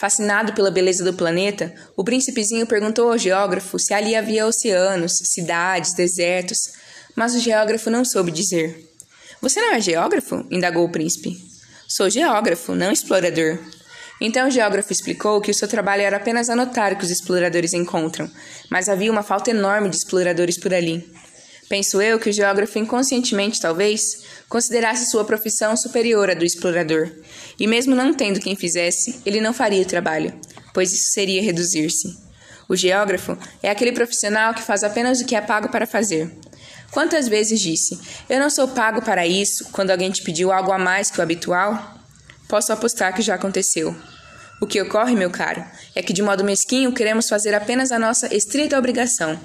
[0.00, 5.92] Fascinado pela beleza do planeta, o príncipezinho perguntou ao geógrafo se ali havia oceanos, cidades,
[5.92, 6.72] desertos,
[7.14, 8.82] mas o geógrafo não soube dizer.
[9.42, 10.46] Você não é geógrafo?
[10.50, 11.36] indagou o príncipe.
[11.86, 13.58] Sou geógrafo, não explorador.
[14.18, 17.74] Então o geógrafo explicou que o seu trabalho era apenas anotar o que os exploradores
[17.74, 18.26] encontram,
[18.70, 21.06] mas havia uma falta enorme de exploradores por ali.
[21.70, 27.08] Penso eu que o geógrafo inconscientemente, talvez, considerasse sua profissão superior à do explorador,
[27.60, 30.34] e mesmo não tendo quem fizesse, ele não faria o trabalho,
[30.74, 32.18] pois isso seria reduzir-se.
[32.68, 36.28] O geógrafo é aquele profissional que faz apenas o que é pago para fazer.
[36.90, 37.96] Quantas vezes disse:
[38.28, 41.22] Eu não sou pago para isso, quando alguém te pediu algo a mais que o
[41.22, 41.94] habitual?
[42.48, 43.94] Posso apostar que já aconteceu.
[44.60, 48.34] O que ocorre, meu caro, é que de modo mesquinho queremos fazer apenas a nossa
[48.34, 49.40] estrita obrigação.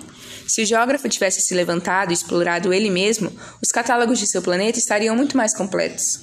[0.45, 3.31] Se o geógrafo tivesse se levantado e explorado ele mesmo,
[3.63, 6.19] os catálogos de seu planeta estariam muito mais completos.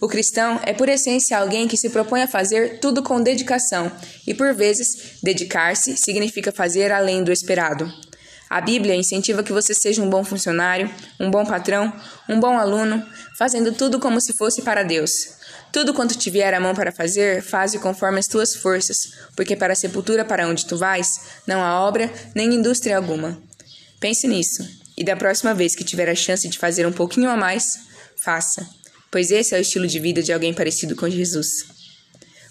[0.00, 3.92] O cristão é por essência alguém que se propõe a fazer tudo com dedicação,
[4.26, 7.88] e por vezes, dedicar-se significa fazer além do esperado.
[8.48, 11.92] A Bíblia incentiva que você seja um bom funcionário, um bom patrão,
[12.28, 13.06] um bom aluno,
[13.38, 15.39] fazendo tudo como se fosse para Deus.
[15.72, 19.72] Tudo quanto te vier a mão para fazer, faze conforme as tuas forças, porque para
[19.72, 23.40] a sepultura para onde tu vais, não há obra nem indústria alguma.
[24.00, 27.36] Pense nisso, e da próxima vez que tiver a chance de fazer um pouquinho a
[27.36, 27.78] mais,
[28.16, 28.68] faça,
[29.10, 31.64] pois esse é o estilo de vida de alguém parecido com Jesus.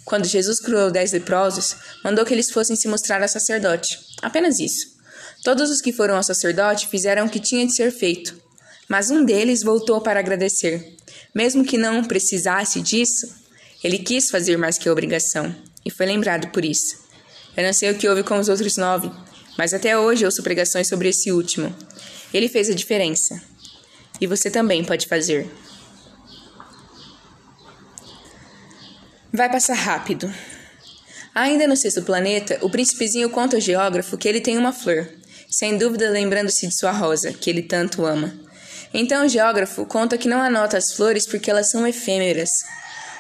[0.06, 4.00] Quando Jesus curou dez leprosos, mandou que eles fossem se mostrar a sacerdote.
[4.22, 4.98] Apenas isso.
[5.44, 8.36] Todos os que foram ao sacerdote fizeram o que tinha de ser feito,
[8.88, 10.98] mas um deles voltou para agradecer.
[11.34, 13.28] Mesmo que não precisasse disso,
[13.84, 16.98] ele quis fazer mais que obrigação e foi lembrado por isso.
[17.56, 19.12] Eu não sei o que houve com os outros nove,
[19.58, 21.76] mas até hoje ouço pregações sobre esse último.
[22.34, 23.42] Ele fez a diferença.
[24.22, 25.50] E você também pode fazer.
[29.32, 30.34] Vai passar rápido.
[31.34, 35.08] Ainda no sexto planeta, o príncipezinho conta ao geógrafo que ele tem uma flor,
[35.50, 38.34] sem dúvida lembrando-se de sua rosa, que ele tanto ama.
[38.94, 42.64] Então o geógrafo conta que não anota as flores porque elas são efêmeras.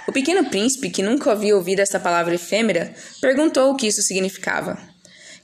[0.07, 4.77] O pequeno príncipe, que nunca havia ouvido essa palavra efêmera, perguntou o que isso significava.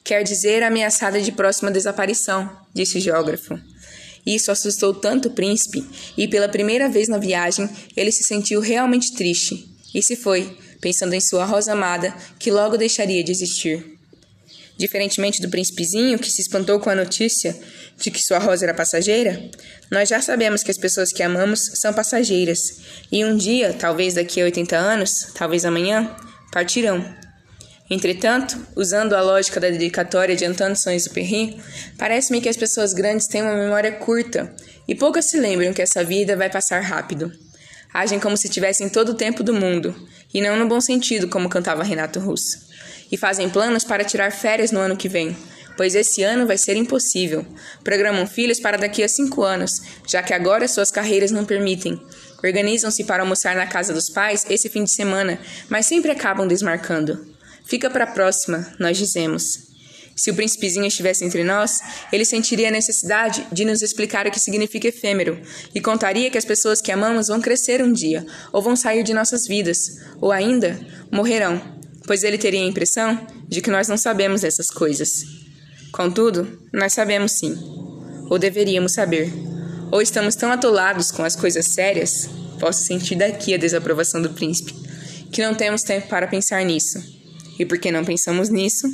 [0.04, 3.60] Quer dizer ameaçada de próxima desaparição, disse o geógrafo.
[4.26, 9.14] Isso assustou tanto o príncipe, e pela primeira vez na viagem ele se sentiu realmente
[9.14, 13.95] triste, e se foi, pensando em sua rosa amada, que logo deixaria de existir.
[14.78, 17.56] Diferentemente do príncipezinho que se espantou com a notícia
[17.98, 19.50] de que sua rosa era passageira,
[19.90, 24.42] nós já sabemos que as pessoas que amamos são passageiras e um dia, talvez daqui
[24.42, 26.14] a 80 anos, talvez amanhã,
[26.52, 27.06] partirão.
[27.90, 31.58] Entretanto, usando a lógica da dedicatória de Antoine Saint-Exupéry,
[31.98, 34.54] parece-me que as pessoas grandes têm uma memória curta
[34.88, 37.32] e poucas se lembram que essa vida vai passar rápido.
[37.94, 39.96] Agem como se tivessem todo o tempo do mundo,
[40.34, 42.65] e não no bom sentido, como cantava Renato Russo.
[43.12, 45.36] E fazem planos para tirar férias no ano que vem,
[45.78, 47.46] pois esse ano vai ser impossível.
[47.84, 52.02] Programam filhos para daqui a cinco anos, já que agora suas carreiras não permitem.
[52.44, 55.40] Organizam-se para almoçar na casa dos pais esse fim de semana,
[55.70, 57.34] mas sempre acabam desmarcando.
[57.66, 59.66] Fica para a próxima, nós dizemos.
[60.16, 64.40] Se o príncipezinho estivesse entre nós, ele sentiria a necessidade de nos explicar o que
[64.40, 65.42] significa efêmero
[65.74, 69.14] e contaria que as pessoas que amamos vão crescer um dia, ou vão sair de
[69.14, 70.80] nossas vidas, ou ainda
[71.12, 71.75] morrerão,
[72.06, 75.24] pois ele teria a impressão de que nós não sabemos essas coisas.
[75.92, 77.56] Contudo, nós sabemos sim,
[78.30, 79.32] ou deveríamos saber.
[79.92, 84.74] Ou estamos tão atolados com as coisas sérias, posso sentir daqui a desaprovação do príncipe,
[85.32, 87.02] que não temos tempo para pensar nisso.
[87.58, 88.88] E porque não pensamos nisso,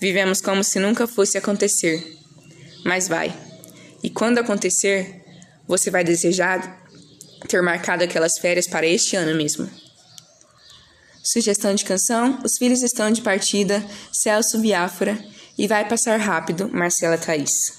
[0.00, 2.16] vivemos como se nunca fosse acontecer.
[2.84, 3.34] Mas vai.
[4.02, 5.24] E quando acontecer,
[5.66, 6.86] você vai desejar
[7.48, 9.68] ter marcado aquelas férias para este ano mesmo.
[11.30, 15.22] Sugestão de canção: Os Filhos Estão de Partida, Celso Biafra
[15.58, 17.74] e Vai Passar Rápido, Marcela Thaís.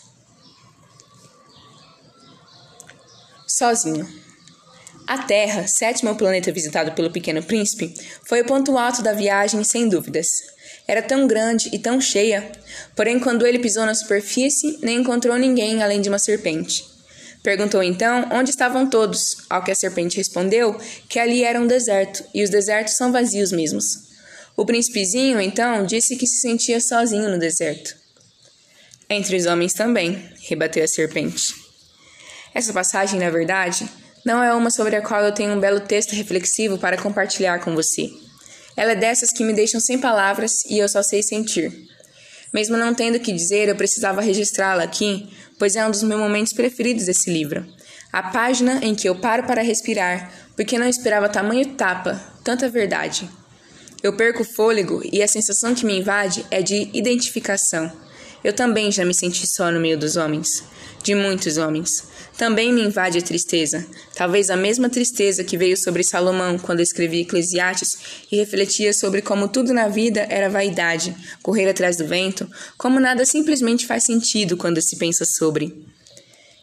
[3.47, 4.07] Sozinho.
[5.07, 7.91] A Terra, sétimo planeta visitado pelo Pequeno Príncipe,
[8.23, 10.27] foi o ponto alto da viagem, sem dúvidas.
[10.87, 12.51] Era tão grande e tão cheia,
[12.95, 16.88] porém, quando ele pisou na superfície, nem encontrou ninguém além de uma serpente.
[17.41, 22.23] Perguntou então onde estavam todos, ao que a serpente respondeu que ali era um deserto,
[22.33, 24.09] e os desertos são vazios mesmos.
[24.57, 27.95] O príncipezinho, então, disse que se sentia sozinho no deserto.
[29.09, 31.55] Entre os homens também, rebateu a serpente.
[32.53, 33.87] Essa passagem, na verdade,
[34.25, 37.73] não é uma sobre a qual eu tenho um belo texto reflexivo para compartilhar com
[37.73, 38.09] você.
[38.75, 41.87] Ela é dessas que me deixam sem palavras e eu só sei sentir.
[42.53, 46.19] Mesmo não tendo o que dizer, eu precisava registrá-la aqui, pois é um dos meus
[46.19, 47.67] momentos preferidos desse livro.
[48.11, 53.29] A página em que eu paro para respirar, porque não esperava tamanho tapa, tanta verdade.
[54.01, 57.91] Eu perco o fôlego e a sensação que me invade é de identificação.
[58.41, 60.63] Eu também já me senti só no meio dos homens,
[61.03, 62.03] de muitos homens.
[62.39, 67.23] Também me invade a tristeza, talvez a mesma tristeza que veio sobre Salomão quando escrevia
[67.23, 67.97] Eclesiastes
[68.31, 73.25] e refletia sobre como tudo na vida era vaidade, correr atrás do vento, como nada
[73.25, 75.85] simplesmente faz sentido quando se pensa sobre.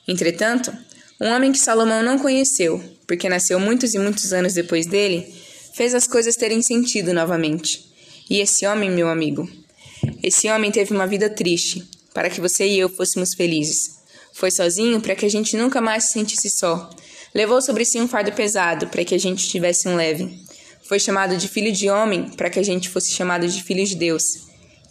[0.08, 0.72] Entretanto,
[1.20, 5.30] um homem que Salomão não conheceu, porque nasceu muitos e muitos anos depois dele,
[5.74, 7.84] fez as coisas terem sentido novamente.
[8.30, 9.46] E esse homem, meu amigo,
[10.22, 13.95] esse homem teve uma vida triste, para que você e eu fôssemos felizes.
[14.36, 16.90] Foi sozinho para que a gente nunca mais se sentisse só.
[17.34, 20.38] Levou sobre si um fardo pesado para que a gente tivesse um leve.
[20.82, 23.94] Foi chamado de filho de homem para que a gente fosse chamado de filho de
[23.94, 24.22] Deus.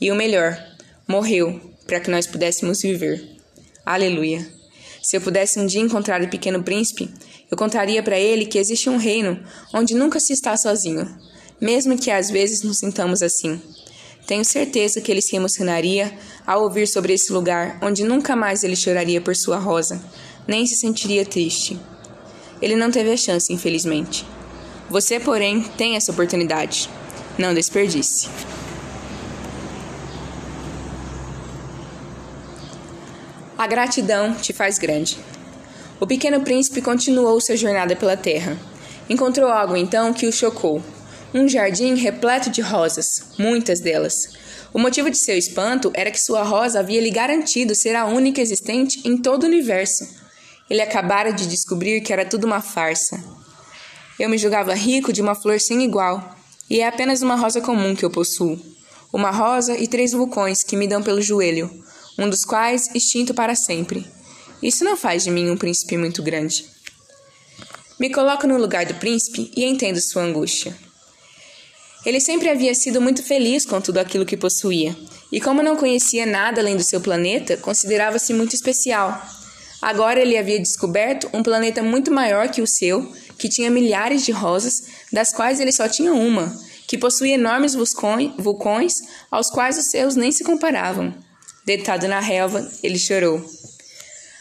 [0.01, 0.57] E o melhor,
[1.07, 3.23] morreu para que nós pudéssemos viver.
[3.85, 4.51] Aleluia.
[5.03, 7.13] Se eu pudesse um dia encontrar o pequeno príncipe,
[7.51, 9.39] eu contaria para ele que existe um reino
[9.71, 11.07] onde nunca se está sozinho,
[11.61, 13.61] mesmo que às vezes nos sintamos assim.
[14.27, 16.11] Tenho certeza que ele se emocionaria
[16.45, 20.01] ao ouvir sobre esse lugar onde nunca mais ele choraria por sua rosa,
[20.47, 21.79] nem se sentiria triste.
[22.61, 24.25] Ele não teve a chance, infelizmente.
[24.89, 26.89] Você, porém, tem essa oportunidade.
[27.37, 28.27] Não desperdice.
[33.57, 35.17] A gratidão te faz grande.
[35.99, 38.57] O pequeno príncipe continuou sua jornada pela terra.
[39.09, 40.81] Encontrou algo então que o chocou
[41.35, 44.29] um jardim repleto de rosas, muitas delas.
[44.73, 48.39] O motivo de seu espanto era que sua rosa havia lhe garantido ser a única
[48.39, 50.07] existente em todo o universo.
[50.69, 53.21] Ele acabara de descobrir que era tudo uma farsa.
[54.17, 56.37] Eu me julgava rico de uma flor sem igual,
[56.69, 58.57] e é apenas uma rosa comum que eu possuo.
[59.11, 61.69] Uma rosa e três vulcões que me dão pelo joelho,
[62.17, 64.07] um dos quais extinto para sempre.
[64.63, 66.65] Isso não faz de mim um príncipe muito grande.
[67.99, 70.84] Me coloco no lugar do príncipe e entendo sua angústia.
[72.05, 74.95] Ele sempre havia sido muito feliz com tudo aquilo que possuía,
[75.31, 79.19] e como não conhecia nada além do seu planeta, considerava-se muito especial.
[79.81, 84.31] Agora ele havia descoberto um planeta muito maior que o seu, que tinha milhares de
[84.31, 86.55] rosas, das quais ele só tinha uma,
[86.87, 88.93] que possuía enormes vulcões,
[89.31, 91.13] aos quais os seus nem se comparavam.
[91.65, 93.43] Deitado na relva, ele chorou.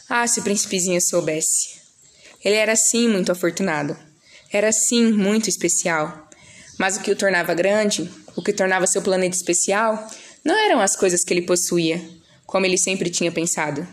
[0.08, 1.74] Ah, se o príncipezinho soubesse!
[2.44, 3.96] Ele era sim muito afortunado.
[4.52, 6.23] Era sim muito especial.
[6.78, 10.08] Mas o que o tornava grande, o que tornava seu planeta especial,
[10.44, 12.02] não eram as coisas que ele possuía,
[12.46, 13.86] como ele sempre tinha pensado.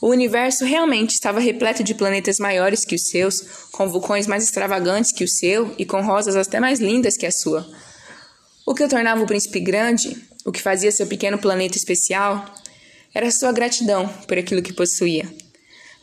[0.00, 3.40] O universo realmente estava repleto de planetas maiores que os seus,
[3.72, 7.32] com vulcões mais extravagantes que o seu e com rosas até mais lindas que a
[7.32, 7.68] sua.
[8.64, 12.44] O que o tornava o príncipe grande, o que fazia seu pequeno planeta especial,
[13.12, 15.28] era sua gratidão por aquilo que possuía.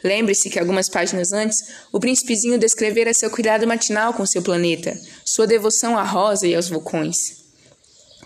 [0.05, 4.95] Lembre-se que algumas páginas antes, o príncipezinho descrevera seu cuidado matinal com seu planeta,
[5.25, 7.43] sua devoção à rosa e aos vulcões.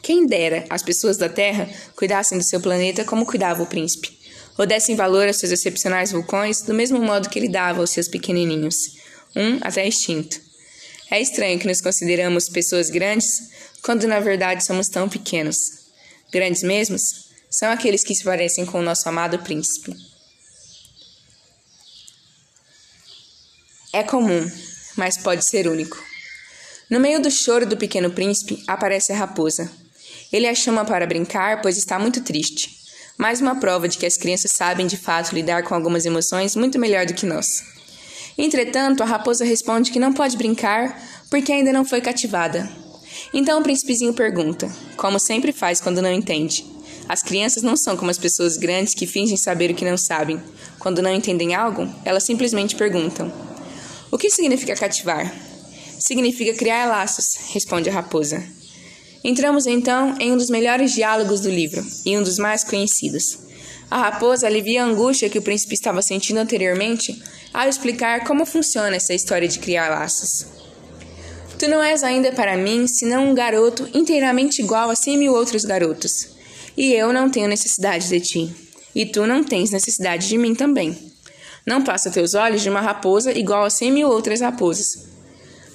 [0.01, 4.19] Quem dera as pessoas da Terra cuidassem do seu planeta como cuidava o príncipe,
[4.57, 8.09] ou dessem valor aos seus excepcionais vulcões do mesmo modo que ele dava aos seus
[8.09, 8.97] pequenininhos,
[9.33, 10.37] um até extinto.
[11.09, 13.39] É estranho que nos consideramos pessoas grandes
[13.81, 15.57] quando na verdade somos tão pequenos.
[16.29, 20.08] Grandes mesmos são aqueles que se parecem com o nosso amado príncipe.
[23.91, 24.47] É comum,
[24.95, 25.97] mas pode ser único.
[26.89, 29.71] No meio do choro do pequeno príncipe aparece a raposa.
[30.31, 32.69] Ele a chama para brincar, pois está muito triste.
[33.17, 36.77] Mais uma prova de que as crianças sabem de fato lidar com algumas emoções muito
[36.77, 37.63] melhor do que nós.
[38.37, 42.71] Entretanto, a raposa responde que não pode brincar porque ainda não foi cativada.
[43.33, 46.63] Então o príncipezinho pergunta, como sempre faz quando não entende.
[47.07, 50.39] As crianças não são como as pessoas grandes que fingem saber o que não sabem.
[50.77, 53.48] Quando não entendem algo, elas simplesmente perguntam:
[54.11, 55.31] O que significa cativar?
[55.99, 58.43] Significa criar laços, responde a raposa.
[59.23, 63.37] Entramos então em um dos melhores diálogos do livro e um dos mais conhecidos.
[63.91, 67.21] A raposa alivia a angústia que o príncipe estava sentindo anteriormente
[67.53, 70.45] ao explicar como funciona essa história de criar laços.
[71.59, 75.65] Tu não és ainda para mim senão um garoto inteiramente igual a cem mil outros
[75.65, 76.29] garotos,
[76.77, 78.55] e eu não tenho necessidade de ti,
[78.95, 81.08] e tu não tens necessidade de mim também.
[81.65, 85.07] Não passa teus olhos de uma raposa igual a cem mil outras raposas.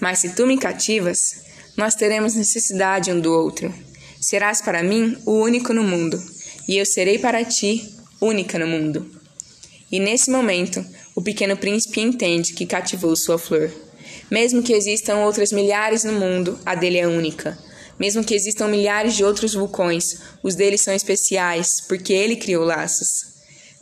[0.00, 1.44] Mas se tu me cativas,
[1.76, 3.72] nós teremos necessidade um do outro.
[4.20, 6.20] Serás para mim o único no mundo,
[6.68, 9.10] e eu serei para ti única no mundo.
[9.90, 13.70] E nesse momento, o pequeno príncipe entende que cativou sua flor.
[14.30, 17.56] Mesmo que existam outras milhares no mundo, a dele é única.
[17.98, 23.33] Mesmo que existam milhares de outros vulcões, os deles são especiais, porque ele criou laços.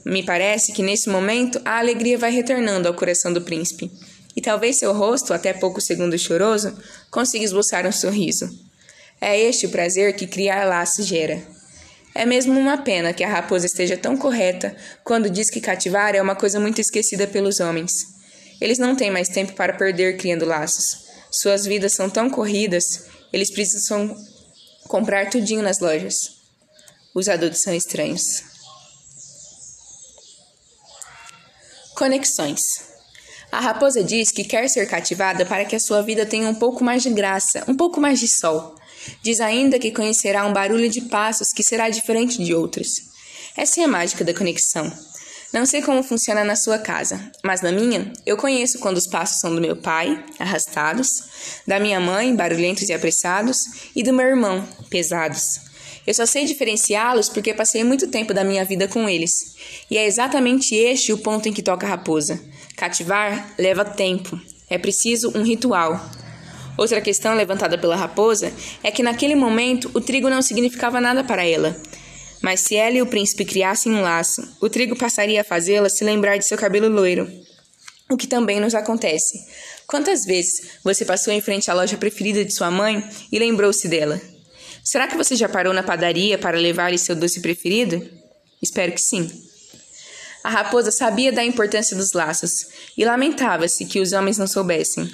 [0.05, 3.91] Me parece que nesse momento a alegria vai retornando ao coração do príncipe
[4.35, 6.77] e talvez seu rosto, até pouco segundo choroso,
[7.11, 8.49] consiga esboçar um sorriso.
[9.21, 11.41] É este o prazer que criar laços gera.
[12.15, 16.21] É mesmo uma pena que a raposa esteja tão correta quando diz que cativar é
[16.21, 18.07] uma coisa muito esquecida pelos homens.
[18.61, 21.07] Eles não têm mais tempo para perder criando laços.
[21.31, 24.15] Suas vidas são tão corridas, eles precisam
[24.89, 26.33] comprar tudinho nas lojas.
[27.15, 28.52] Os adultos são estranhos.
[31.95, 32.61] Conexões.
[33.51, 36.83] A raposa diz que quer ser cativada para que a sua vida tenha um pouco
[36.83, 38.75] mais de graça, um pouco mais de sol.
[39.23, 42.89] Diz ainda que conhecerá um barulho de passos que será diferente de outros.
[43.57, 44.91] Essa é a mágica da conexão.
[45.53, 49.39] Não sei como funciona na sua casa, mas na minha, eu conheço quando os passos
[49.39, 51.25] são do meu pai, arrastados,
[51.67, 53.65] da minha mãe, barulhentos e apressados,
[53.95, 55.72] e do meu irmão, pesados.
[56.07, 59.55] Eu só sei diferenciá-los porque passei muito tempo da minha vida com eles.
[59.91, 62.41] E é exatamente este o ponto em que toca a raposa.
[62.77, 64.41] Cativar leva tempo.
[64.69, 66.01] É preciso um ritual.
[66.77, 71.47] Outra questão levantada pela raposa é que naquele momento o trigo não significava nada para
[71.47, 71.77] ela.
[72.43, 76.03] Mas se ela e o príncipe criassem um laço, o trigo passaria a fazê-la se
[76.03, 77.31] lembrar de seu cabelo loiro.
[78.11, 79.39] O que também nos acontece.
[79.87, 84.21] Quantas vezes você passou em frente à loja preferida de sua mãe e lembrou-se dela?
[84.85, 88.05] Será que você já parou na padaria para levar-lhe seu doce preferido?
[88.61, 89.31] Espero que sim.
[90.43, 92.67] A raposa sabia da importância dos laços
[92.97, 95.09] e lamentava-se que os homens não soubessem.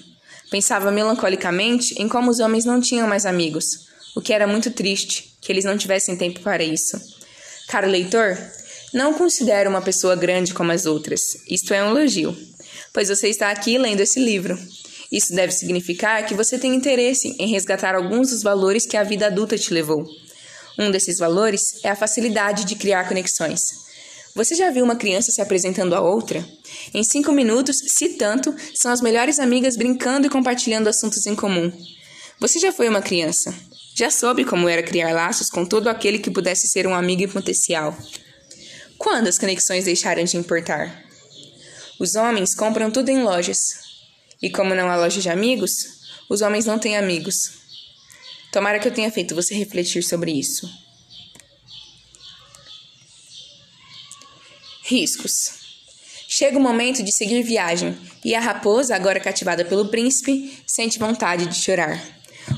[0.51, 5.37] Pensava melancolicamente em como os homens não tinham mais amigos, o que era muito triste,
[5.43, 6.99] que eles não tivessem tempo para isso.
[7.69, 8.39] Caro leitor,
[8.95, 11.43] não considero uma pessoa grande como as outras.
[11.47, 12.35] Isto é um elogio,
[12.95, 14.59] pois você está aqui lendo esse livro.
[15.11, 19.27] Isso deve significar que você tem interesse em resgatar alguns dos valores que a vida
[19.27, 20.05] adulta te levou.
[20.79, 23.89] Um desses valores é a facilidade de criar conexões.
[24.35, 26.47] Você já viu uma criança se apresentando a outra?
[26.95, 31.73] Em cinco minutos, se tanto, são as melhores amigas brincando e compartilhando assuntos em comum.
[32.39, 33.53] Você já foi uma criança?
[33.97, 37.29] Já soube como era criar laços com todo aquele que pudesse ser um amigo em
[37.29, 37.97] potencial?
[38.97, 41.03] Quando as conexões deixaram de importar?
[41.99, 43.78] Os homens compram tudo em lojas,
[44.41, 47.53] E como não há loja de amigos, os homens não têm amigos.
[48.53, 50.69] Tomara que eu tenha feito você refletir sobre isso.
[54.85, 55.59] Riscos.
[56.29, 61.47] Chega o momento de seguir viagem, e a raposa, agora cativada pelo príncipe, sente vontade
[61.47, 62.03] de chorar.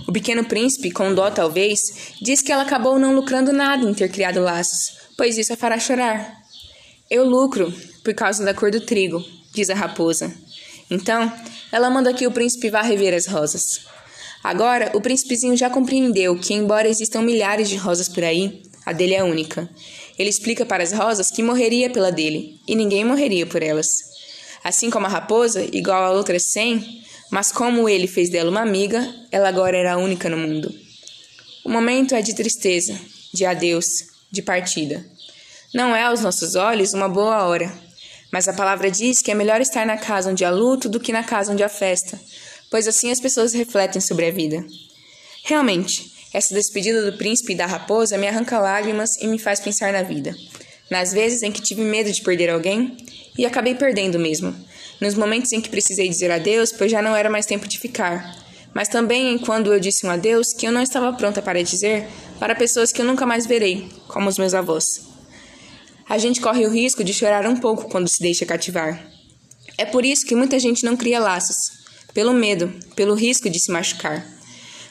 [0.07, 4.11] O pequeno príncipe, com dó talvez, diz que ela acabou não lucrando nada em ter
[4.11, 6.41] criado laços, pois isso a fará chorar.
[7.11, 7.72] Eu lucro
[8.05, 10.33] por causa da cor do trigo, diz a raposa.
[10.91, 11.32] Então,
[11.70, 13.80] ela manda que o príncipe vá rever as rosas.
[14.43, 19.14] Agora, o príncipezinho já compreendeu que, embora existam milhares de rosas por aí, a dele
[19.14, 19.68] é única.
[20.18, 23.88] Ele explica para as rosas que morreria pela dele, e ninguém morreria por elas.
[24.64, 29.07] Assim como a raposa, igual a outras cem, mas como ele fez dela uma amiga,
[29.30, 30.74] ela agora era a única no mundo.
[31.64, 32.99] O momento é de tristeza,
[33.32, 35.05] de adeus, de partida.
[35.72, 37.72] Não é aos nossos olhos uma boa hora,
[38.33, 41.12] mas a palavra diz que é melhor estar na casa onde há luto do que
[41.12, 42.18] na casa onde há festa,
[42.70, 44.64] pois assim as pessoas refletem sobre a vida.
[45.45, 49.93] Realmente, essa despedida do príncipe e da raposa me arranca lágrimas e me faz pensar
[49.93, 50.37] na vida.
[50.89, 52.97] Nas vezes em que tive medo de perder alguém
[53.37, 54.55] e acabei perdendo mesmo.
[55.01, 58.37] Nos momentos em que precisei dizer adeus, pois já não era mais tempo de ficar.
[58.72, 62.07] Mas também em quando eu disse um adeus que eu não estava pronta para dizer
[62.39, 65.09] para pessoas que eu nunca mais verei, como os meus avós
[66.11, 69.00] a gente corre o risco de chorar um pouco quando se deixa cativar.
[69.78, 71.70] É por isso que muita gente não cria laços,
[72.12, 74.26] pelo medo, pelo risco de se machucar.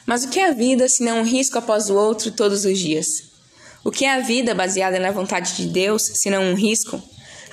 [0.06, 2.78] Mas o que é a vida se não um risco após o outro todos os
[2.78, 3.24] dias?
[3.84, 6.98] O que é a vida baseada na vontade de Deus se não um risco?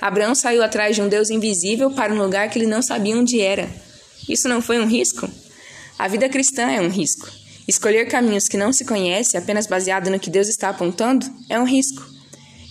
[0.00, 3.38] Abraão saiu atrás de um Deus invisível para um lugar que ele não sabia onde
[3.38, 3.68] era.
[4.26, 5.28] Isso não foi um risco?
[5.98, 7.30] A vida cristã é um risco.
[7.68, 11.64] Escolher caminhos que não se conhece apenas baseado no que Deus está apontando é um
[11.64, 12.02] risco.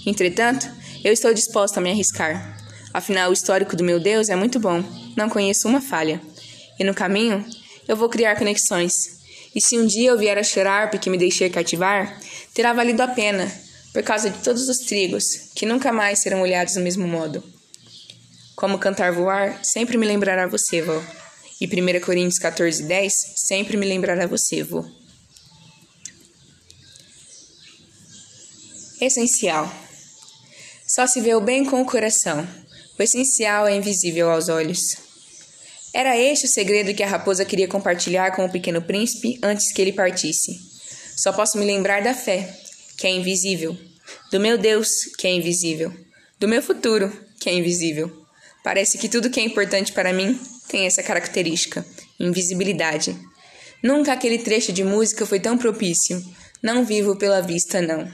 [0.07, 0.76] Entretanto,
[1.07, 2.57] eu estou disposta a me arriscar.
[2.93, 4.83] Afinal, o histórico do meu Deus é muito bom.
[5.15, 6.21] Não conheço uma falha.
[6.77, 7.45] E no caminho,
[7.87, 9.21] eu vou criar conexões.
[9.55, 12.19] E se um dia eu vier a chorar porque me deixei cativar,
[12.53, 13.49] terá valido a pena,
[13.93, 17.41] por causa de todos os trigos, que nunca mais serão olhados do mesmo modo.
[18.53, 21.01] Como cantar voar, sempre me lembrará você, vô.
[21.61, 24.83] E 1 Coríntios 14, 10, sempre me lembrará você, vô.
[28.99, 29.86] Essencial.
[30.87, 32.47] Só se vê o bem com o coração.
[32.97, 34.95] O essencial é invisível aos olhos.
[35.93, 39.81] Era este o segredo que a raposa queria compartilhar com o pequeno príncipe antes que
[39.81, 40.57] ele partisse.
[41.17, 42.57] Só posso me lembrar da fé,
[42.97, 43.77] que é invisível,
[44.31, 45.91] do meu Deus, que é invisível,
[46.39, 48.09] do meu futuro, que é invisível.
[48.63, 51.85] Parece que tudo que é importante para mim tem essa característica,
[52.17, 53.13] invisibilidade.
[53.83, 56.23] Nunca aquele trecho de música foi tão propício.
[56.63, 58.09] Não vivo pela vista, não.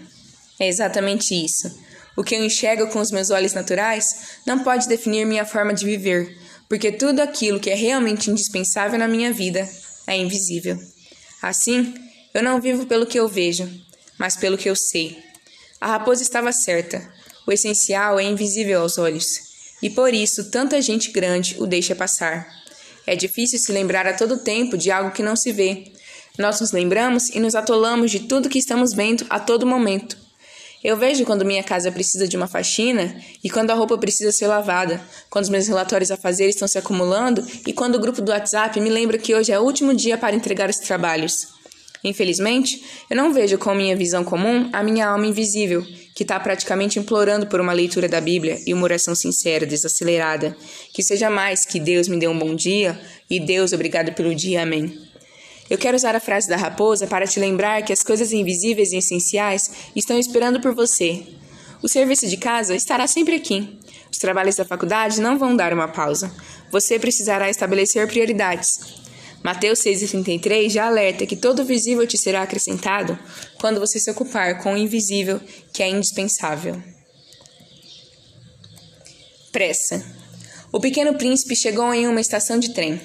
[0.59, 1.71] É exatamente isso.
[2.15, 5.85] O que eu enxergo com os meus olhos naturais não pode definir minha forma de
[5.85, 6.37] viver,
[6.69, 9.67] porque tudo aquilo que é realmente indispensável na minha vida
[10.05, 10.77] é invisível.
[11.41, 11.93] Assim,
[12.33, 13.69] eu não vivo pelo que eu vejo,
[14.17, 15.17] mas pelo que eu sei.
[15.81, 17.01] A raposa estava certa.
[17.45, 19.39] O essencial é invisível aos olhos,
[19.81, 22.47] e por isso tanta gente grande o deixa passar.
[23.05, 25.91] É difícil se lembrar a todo tempo de algo que não se vê.
[26.39, 30.22] Nós nos lembramos e nos atolamos de tudo que estamos vendo a todo momento.
[30.83, 34.47] Eu vejo quando minha casa precisa de uma faxina e quando a roupa precisa ser
[34.47, 38.31] lavada, quando os meus relatórios a fazer estão se acumulando e quando o grupo do
[38.31, 41.47] WhatsApp me lembra que hoje é o último dia para entregar os trabalhos.
[42.03, 46.99] Infelizmente, eu não vejo com minha visão comum a minha alma invisível, que está praticamente
[46.99, 50.55] implorando por uma leitura da Bíblia e uma oração sincera, desacelerada.
[50.93, 54.63] Que seja mais que Deus me dê um bom dia e Deus obrigado pelo dia.
[54.63, 55.02] Amém.
[55.73, 58.97] Eu quero usar a frase da raposa para te lembrar que as coisas invisíveis e
[58.97, 61.25] essenciais estão esperando por você.
[61.81, 63.79] O serviço de casa estará sempre aqui.
[64.11, 66.31] Os trabalhos da faculdade não vão dar uma pausa.
[66.69, 68.81] Você precisará estabelecer prioridades.
[69.41, 73.17] Mateus 6,33 já alerta que todo visível te será acrescentado
[73.59, 75.41] quando você se ocupar com o invisível,
[75.73, 76.79] que é indispensável.
[79.51, 80.05] Pressa.
[80.71, 83.01] O pequeno príncipe chegou em uma estação de trem.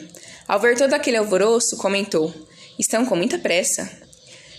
[0.47, 2.48] Ao ver todo aquele alvoroço, comentou:
[2.79, 3.91] Estão com muita pressa.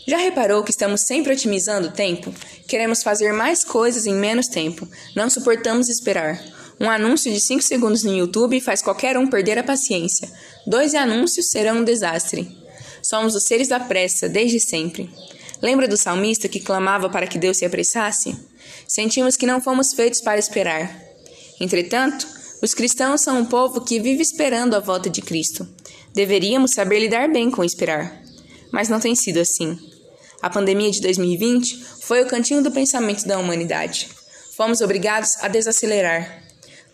[0.07, 2.33] Já reparou que estamos sempre otimizando o tempo?
[2.67, 4.87] Queremos fazer mais coisas em menos tempo.
[5.15, 6.43] Não suportamos esperar.
[6.79, 10.31] Um anúncio de 5 segundos no YouTube faz qualquer um perder a paciência.
[10.65, 12.49] Dois anúncios serão um desastre.
[13.01, 15.09] Somos os seres da pressa desde sempre.
[15.61, 18.35] Lembra do salmista que clamava para que Deus se apressasse?
[18.87, 20.99] Sentimos que não fomos feitos para esperar.
[21.59, 22.27] Entretanto,
[22.61, 25.67] os cristãos são um povo que vive esperando a volta de Cristo.
[26.13, 28.21] Deveríamos saber lidar bem com esperar,
[28.71, 29.77] mas não tem sido assim.
[30.41, 34.09] A pandemia de 2020 foi o cantinho do pensamento da humanidade.
[34.55, 36.43] Fomos obrigados a desacelerar.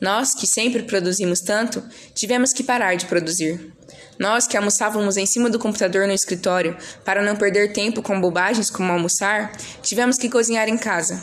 [0.01, 3.73] Nós, que sempre produzimos tanto, tivemos que parar de produzir.
[4.19, 8.69] Nós, que almoçávamos em cima do computador no escritório para não perder tempo com bobagens
[8.69, 11.21] como almoçar, tivemos que cozinhar em casa.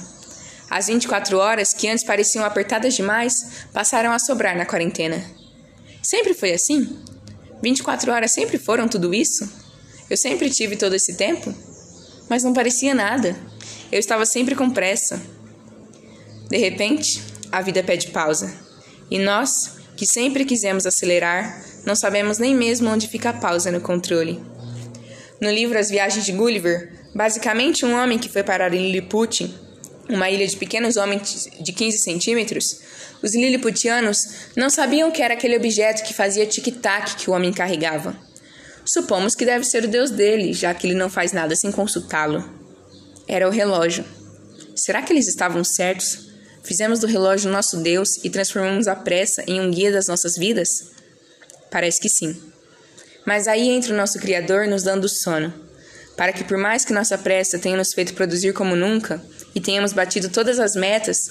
[0.70, 5.22] As 24 horas, que antes pareciam apertadas demais, passaram a sobrar na quarentena.
[6.02, 6.98] Sempre foi assim?
[7.62, 9.48] 24 horas sempre foram tudo isso?
[10.10, 11.54] Eu sempre tive todo esse tempo?
[12.28, 13.36] Mas não parecia nada.
[13.90, 15.22] Eu estava sempre com pressa.
[16.50, 18.52] De repente, a vida pede pausa.
[19.10, 23.80] E nós, que sempre quisemos acelerar, não sabemos nem mesmo onde fica a pausa no
[23.80, 24.42] controle.
[25.40, 29.54] No livro As Viagens de Gulliver, basicamente um homem que foi parar em Lilliput,
[30.14, 32.80] uma ilha de pequenos homens de 15 centímetros,
[33.22, 34.18] os liliputianos
[34.56, 38.16] não sabiam que era aquele objeto que fazia tic-tac que o homem carregava.
[38.84, 42.44] Supomos que deve ser o deus dele, já que ele não faz nada sem consultá-lo.
[43.28, 44.04] Era o relógio.
[44.74, 46.30] Será que eles estavam certos?
[46.64, 50.90] Fizemos do relógio nosso Deus e transformamos a pressa em um guia das nossas vidas?
[51.70, 52.40] Parece que sim.
[53.24, 55.54] Mas aí entra o nosso Criador nos dando sono,
[56.16, 59.22] para que por mais que nossa pressa tenha nos feito produzir como nunca
[59.54, 61.30] e tenhamos batido todas as metas,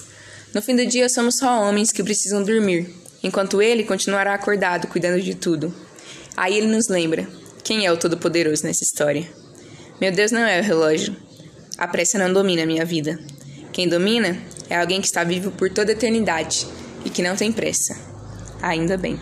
[0.54, 5.22] no fim do dia somos só homens que precisam dormir, enquanto Ele continuará acordado cuidando
[5.22, 5.74] de tudo.
[6.36, 7.26] Aí Ele nos lembra
[7.64, 9.26] quem é o Todo-Poderoso nessa história.
[9.98, 11.16] Meu Deus não é o relógio.
[11.78, 13.18] A pressa não domina a minha vida.
[13.72, 16.66] Quem domina é alguém que está vivo por toda a eternidade
[17.04, 17.96] e que não tem pressa.
[18.60, 19.18] Ainda bem.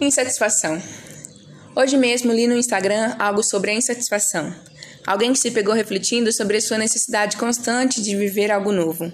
[0.00, 0.82] Insatisfação.
[1.74, 4.67] Hoje mesmo li no Instagram algo sobre a insatisfação.
[5.08, 9.10] Alguém que se pegou refletindo sobre sua necessidade constante de viver algo novo.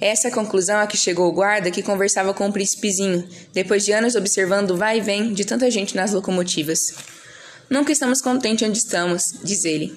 [0.00, 3.92] Essa é conclusão a que chegou o guarda que conversava com o príncipezinho, depois de
[3.92, 6.92] anos observando o vai e vem de tanta gente nas locomotivas.
[7.70, 9.96] Nunca estamos contentes onde estamos, diz ele.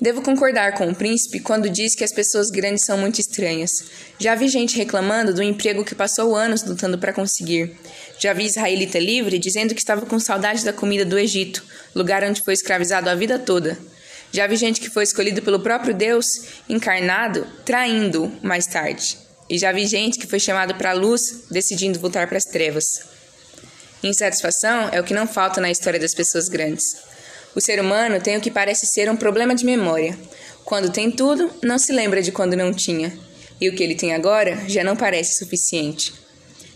[0.00, 3.82] Devo concordar com o príncipe quando diz que as pessoas grandes são muito estranhas.
[4.20, 7.76] Já vi gente reclamando do emprego que passou anos lutando para conseguir.
[8.20, 12.40] Já vi israelita livre dizendo que estava com saudade da comida do Egito, lugar onde
[12.40, 13.76] foi escravizado a vida toda.
[14.34, 16.26] Já vi gente que foi escolhido pelo próprio Deus
[16.68, 19.16] encarnado traindo mais tarde.
[19.48, 23.02] E já vi gente que foi chamado para a luz decidindo voltar para as trevas.
[24.02, 26.96] Insatisfação é o que não falta na história das pessoas grandes.
[27.54, 30.18] O ser humano tem o que parece ser um problema de memória.
[30.64, 33.16] Quando tem tudo, não se lembra de quando não tinha.
[33.60, 36.12] E o que ele tem agora já não parece suficiente.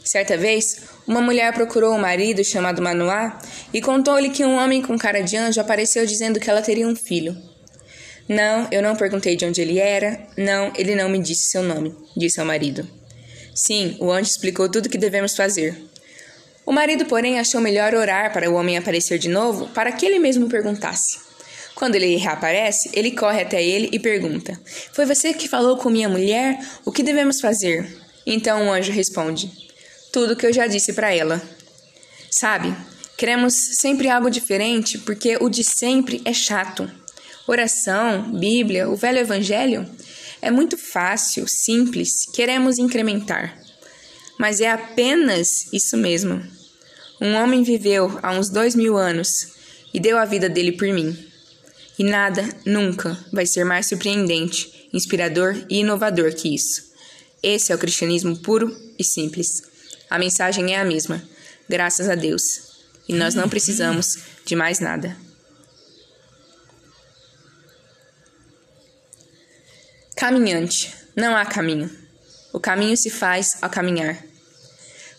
[0.04, 3.36] Certa vez, uma mulher procurou um marido chamado Manoá
[3.74, 6.94] e contou-lhe que um homem com cara de anjo apareceu dizendo que ela teria um
[6.94, 7.47] filho.
[8.28, 10.20] Não, eu não perguntei de onde ele era.
[10.36, 12.86] Não, ele não me disse seu nome, disse ao marido.
[13.54, 15.76] Sim, o anjo explicou tudo o que devemos fazer.
[16.66, 20.18] O marido, porém, achou melhor orar para o homem aparecer de novo, para que ele
[20.18, 21.18] mesmo perguntasse.
[21.74, 24.60] Quando ele reaparece, ele corre até ele e pergunta:
[24.92, 26.58] Foi você que falou com minha mulher?
[26.84, 27.88] O que devemos fazer?
[28.26, 29.50] Então o anjo responde:
[30.12, 31.40] Tudo o que eu já disse para ela.
[32.30, 32.74] Sabe,
[33.16, 36.90] queremos sempre algo diferente porque o de sempre é chato.
[37.50, 39.88] Oração, Bíblia, o velho Evangelho
[40.42, 43.58] é muito fácil, simples, queremos incrementar.
[44.38, 46.46] Mas é apenas isso mesmo.
[47.18, 49.54] Um homem viveu há uns dois mil anos
[49.94, 51.16] e deu a vida dele por mim.
[51.98, 56.92] E nada, nunca, vai ser mais surpreendente, inspirador e inovador que isso.
[57.42, 59.62] Esse é o cristianismo puro e simples.
[60.10, 61.26] A mensagem é a mesma,
[61.66, 62.84] graças a Deus.
[63.08, 65.27] E nós não precisamos de mais nada.
[70.18, 70.92] Caminhante.
[71.14, 71.88] Não há caminho.
[72.52, 74.18] O caminho se faz ao caminhar.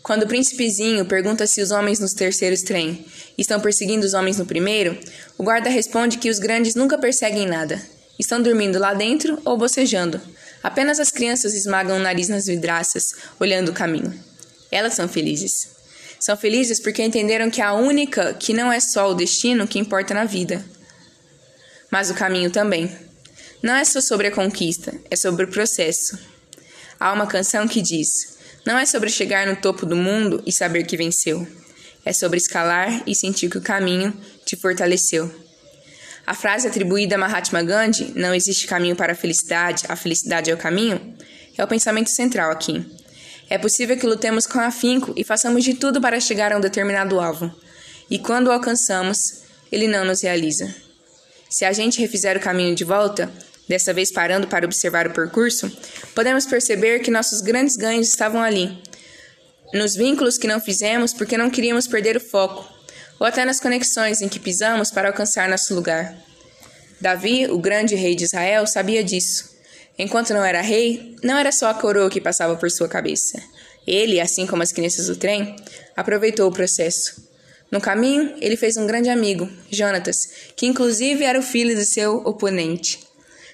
[0.04, 3.06] Quando o príncipezinho pergunta se os homens nos terceiros trem
[3.38, 5.00] estão perseguindo os homens no primeiro,
[5.38, 7.82] o guarda responde que os grandes nunca perseguem nada.
[8.20, 10.20] Estão dormindo lá dentro ou bocejando.
[10.62, 14.14] Apenas as crianças esmagam o nariz nas vidraças, olhando o caminho.
[14.70, 15.70] Elas são felizes.
[16.20, 20.14] São felizes porque entenderam que a única que não é só o destino que importa
[20.14, 20.62] na vida,
[21.90, 23.09] mas o caminho também.
[23.62, 26.18] Não é só sobre a conquista, é sobre o processo.
[27.00, 30.86] Há uma canção que diz: não é sobre chegar no topo do mundo e saber
[30.86, 31.48] que venceu.
[32.06, 34.14] É sobre escalar e sentir que o caminho
[34.46, 35.30] te fortaleceu.
[36.26, 40.54] A frase atribuída a Mahatma Gandhi, não existe caminho para a felicidade, a felicidade é
[40.54, 41.16] o caminho,
[41.58, 42.86] é o pensamento central aqui.
[43.50, 47.20] É possível que lutemos com afinco e façamos de tudo para chegar a um determinado
[47.20, 47.54] alvo.
[48.10, 49.42] E quando o alcançamos,
[49.72, 50.74] ele não nos realiza.
[51.50, 53.32] Se a gente refizer o caminho de volta,
[53.70, 55.72] dessa vez parando para observar o percurso,
[56.16, 58.82] podemos perceber que nossos grandes ganhos estavam ali,
[59.72, 62.68] nos vínculos que não fizemos porque não queríamos perder o foco,
[63.20, 66.18] ou até nas conexões em que pisamos para alcançar nosso lugar.
[67.00, 69.58] Davi, o grande rei de Israel, sabia disso.
[69.98, 73.40] Enquanto não era rei, não era só a coroa que passava por sua cabeça.
[73.86, 75.56] Ele, assim como as crianças do trem,
[75.96, 77.30] aproveitou o processo.
[77.70, 82.18] No caminho, ele fez um grande amigo, Jonatas, que inclusive era o filho do seu
[82.26, 83.09] oponente.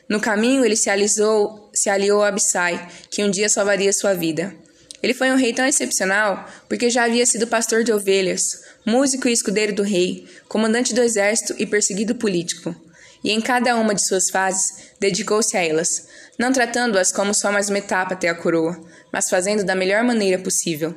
[0.07, 4.53] No caminho, ele se, alisou, se aliou a Absai, que um dia salvaria sua vida.
[5.01, 9.31] Ele foi um rei tão excepcional porque já havia sido pastor de ovelhas, músico e
[9.31, 12.75] escudeiro do rei, comandante do exército e perseguido político.
[13.23, 17.69] E em cada uma de suas fases, dedicou-se a elas, não tratando-as como só mais
[17.69, 18.79] uma etapa até a coroa,
[19.11, 20.93] mas fazendo da melhor maneira possível.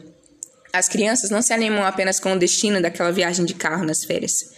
[0.72, 4.57] As crianças não se animam apenas com o destino daquela viagem de carro nas férias.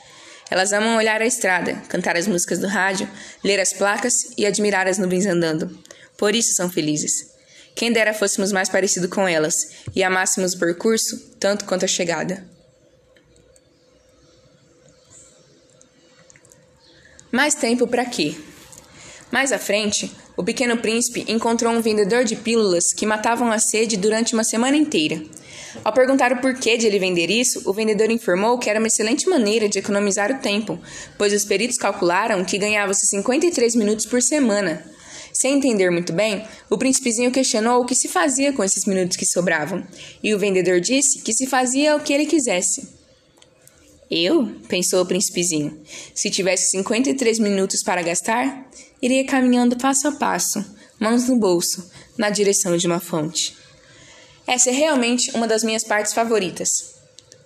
[0.51, 3.09] Elas amam olhar a estrada, cantar as músicas do rádio,
[3.45, 5.79] ler as placas e admirar as nuvens andando.
[6.19, 7.31] Por isso são felizes.
[7.75, 9.55] Quem dera fôssemos mais parecidos com elas
[9.95, 12.45] e amássemos o percurso tanto quanto a chegada.
[17.31, 18.35] Mais tempo para quê?
[19.31, 23.97] Mais à frente, o pequeno príncipe encontrou um vendedor de pílulas que matavam a sede
[23.97, 25.23] durante uma semana inteira.
[25.85, 29.29] Ao perguntar o porquê de ele vender isso, o vendedor informou que era uma excelente
[29.29, 30.79] maneira de economizar o tempo,
[31.17, 34.85] pois os peritos calcularam que ganhava-se 53 minutos por semana.
[35.33, 39.25] Sem entender muito bem, o príncipezinho questionou o que se fazia com esses minutos que
[39.25, 39.87] sobravam,
[40.23, 43.01] e o vendedor disse que se fazia o que ele quisesse.
[44.11, 44.57] Eu?
[44.69, 45.81] pensou o príncipezinho.
[46.13, 48.69] Se tivesse 53 minutos para gastar,
[49.01, 50.65] iria caminhando passo a passo,
[50.99, 53.60] mãos no bolso, na direção de uma fonte.
[54.51, 56.97] Essa é realmente uma das minhas partes favoritas,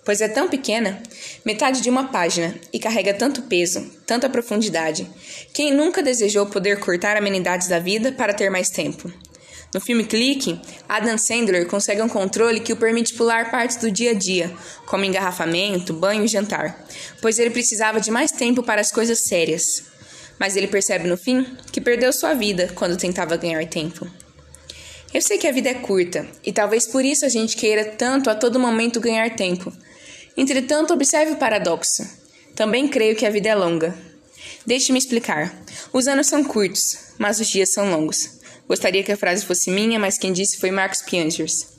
[0.03, 1.03] pois é tão pequena,
[1.45, 5.07] metade de uma página, e carrega tanto peso, tanta profundidade.
[5.53, 9.13] Quem nunca desejou poder cortar amenidades da vida para ter mais tempo?
[9.71, 14.09] No filme Clique, Adam Sandler consegue um controle que o permite pular partes do dia
[14.09, 14.51] a dia,
[14.87, 16.87] como engarrafamento, banho e jantar,
[17.21, 19.83] pois ele precisava de mais tempo para as coisas sérias.
[20.39, 24.09] Mas ele percebe no fim que perdeu sua vida quando tentava ganhar tempo.
[25.15, 28.29] Eu sei que a vida é curta, e talvez por isso a gente queira tanto
[28.29, 29.71] a todo momento ganhar tempo.
[30.35, 32.05] Entretanto, observe o paradoxo.
[32.53, 33.97] Também creio que a vida é longa.
[34.65, 35.57] Deixe-me explicar.
[35.93, 38.41] Os anos são curtos, mas os dias são longos.
[38.67, 41.74] Gostaria que a frase fosse minha, mas quem disse foi Marcos Piangers.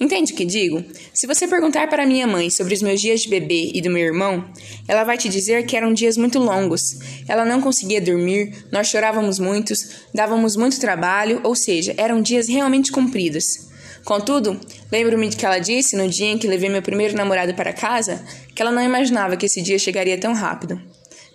[0.00, 0.84] Entende o que digo?
[1.12, 4.04] Se você perguntar para minha mãe sobre os meus dias de bebê e do meu
[4.04, 4.44] irmão,
[4.88, 6.98] ela vai te dizer que eram dias muito longos.
[7.28, 12.90] Ela não conseguia dormir, nós chorávamos muitos, dávamos muito trabalho, ou seja, eram dias realmente
[12.90, 13.68] compridos.
[14.04, 14.60] Contudo,
[14.92, 18.22] lembro-me de que ela disse no dia em que levei meu primeiro namorado para casa
[18.54, 20.80] que ela não imaginava que esse dia chegaria tão rápido.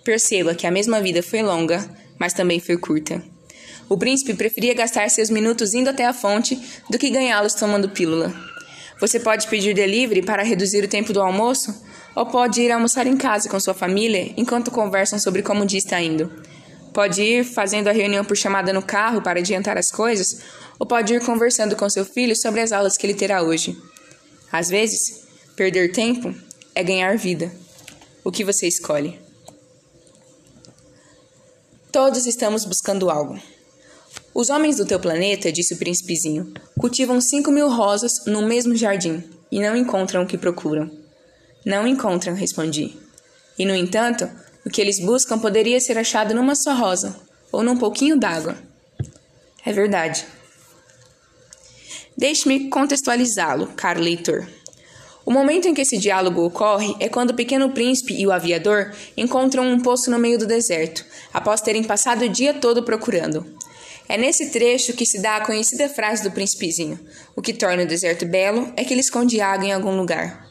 [0.04, 1.84] Perceba que a mesma vida foi longa,
[2.18, 3.22] mas também foi curta.
[3.88, 6.56] O príncipe preferia gastar seus minutos indo até a fonte
[6.88, 8.32] do que ganhá-los tomando pílula.
[9.00, 11.74] Você pode pedir delivery para reduzir o tempo do almoço,
[12.14, 15.78] ou pode ir almoçar em casa com sua família enquanto conversam sobre como o dia
[15.78, 16.30] está indo.
[16.92, 20.42] Pode ir fazendo a reunião por chamada no carro para adiantar as coisas,
[20.78, 23.76] ou pode ir conversando com seu filho sobre as aulas que ele terá hoje.
[24.52, 25.22] Às vezes,
[25.56, 26.34] perder tempo
[26.74, 27.50] é ganhar vida.
[28.22, 29.18] O que você escolhe?
[31.90, 33.40] Todos estamos buscando algo.
[34.32, 39.24] Os homens do teu planeta, disse o príncipezinho, cultivam cinco mil rosas no mesmo jardim
[39.50, 40.90] e não encontram o que procuram.
[41.66, 42.96] Não encontram, respondi.
[43.58, 44.30] E, no entanto,
[44.64, 47.16] o que eles buscam poderia ser achado numa só rosa
[47.50, 48.56] ou num pouquinho d'água.
[49.66, 50.24] É verdade.
[52.16, 54.46] Deixe-me contextualizá-lo, caro leitor.
[55.26, 58.92] O momento em que esse diálogo ocorre é quando o pequeno príncipe e o aviador
[59.16, 63.59] encontram um poço no meio do deserto, após terem passado o dia todo procurando.
[64.10, 66.98] É nesse trecho que se dá a conhecida frase do príncipezinho:
[67.36, 70.48] O que torna o deserto belo é que ele esconde água em algum lugar.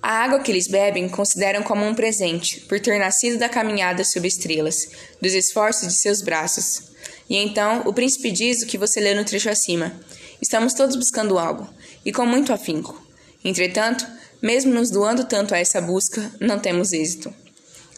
[0.00, 4.26] A água que eles bebem consideram como um presente, por ter nascido da caminhada sob
[4.26, 4.88] estrelas,
[5.20, 6.84] dos esforços de seus braços.
[7.28, 9.94] E então o príncipe diz o que você lê no trecho acima:
[10.40, 11.68] Estamos todos buscando algo,
[12.06, 12.98] e com muito afinco.
[13.44, 14.06] Entretanto,
[14.40, 17.41] mesmo nos doando tanto a essa busca, não temos êxito.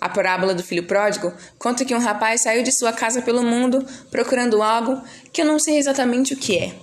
[0.05, 3.82] A parábola do filho pródigo conta que um rapaz saiu de sua casa pelo mundo
[4.11, 5.02] procurando algo
[5.32, 6.74] que eu não sei exatamente o que é.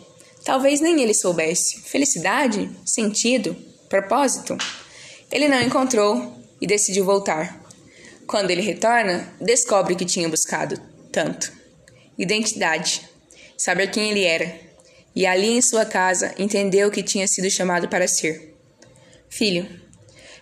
[0.44, 1.82] Talvez nem ele soubesse.
[1.82, 2.68] Felicidade?
[2.84, 3.56] Sentido?
[3.88, 4.58] Propósito?
[5.32, 7.64] Ele não encontrou e decidiu voltar.
[8.26, 11.54] Quando ele retorna, descobre que tinha buscado tanto:
[12.18, 13.08] identidade,
[13.56, 14.52] saber quem ele era.
[15.16, 18.56] E ali em sua casa entendeu que tinha sido chamado para ser.
[19.30, 19.70] Filho,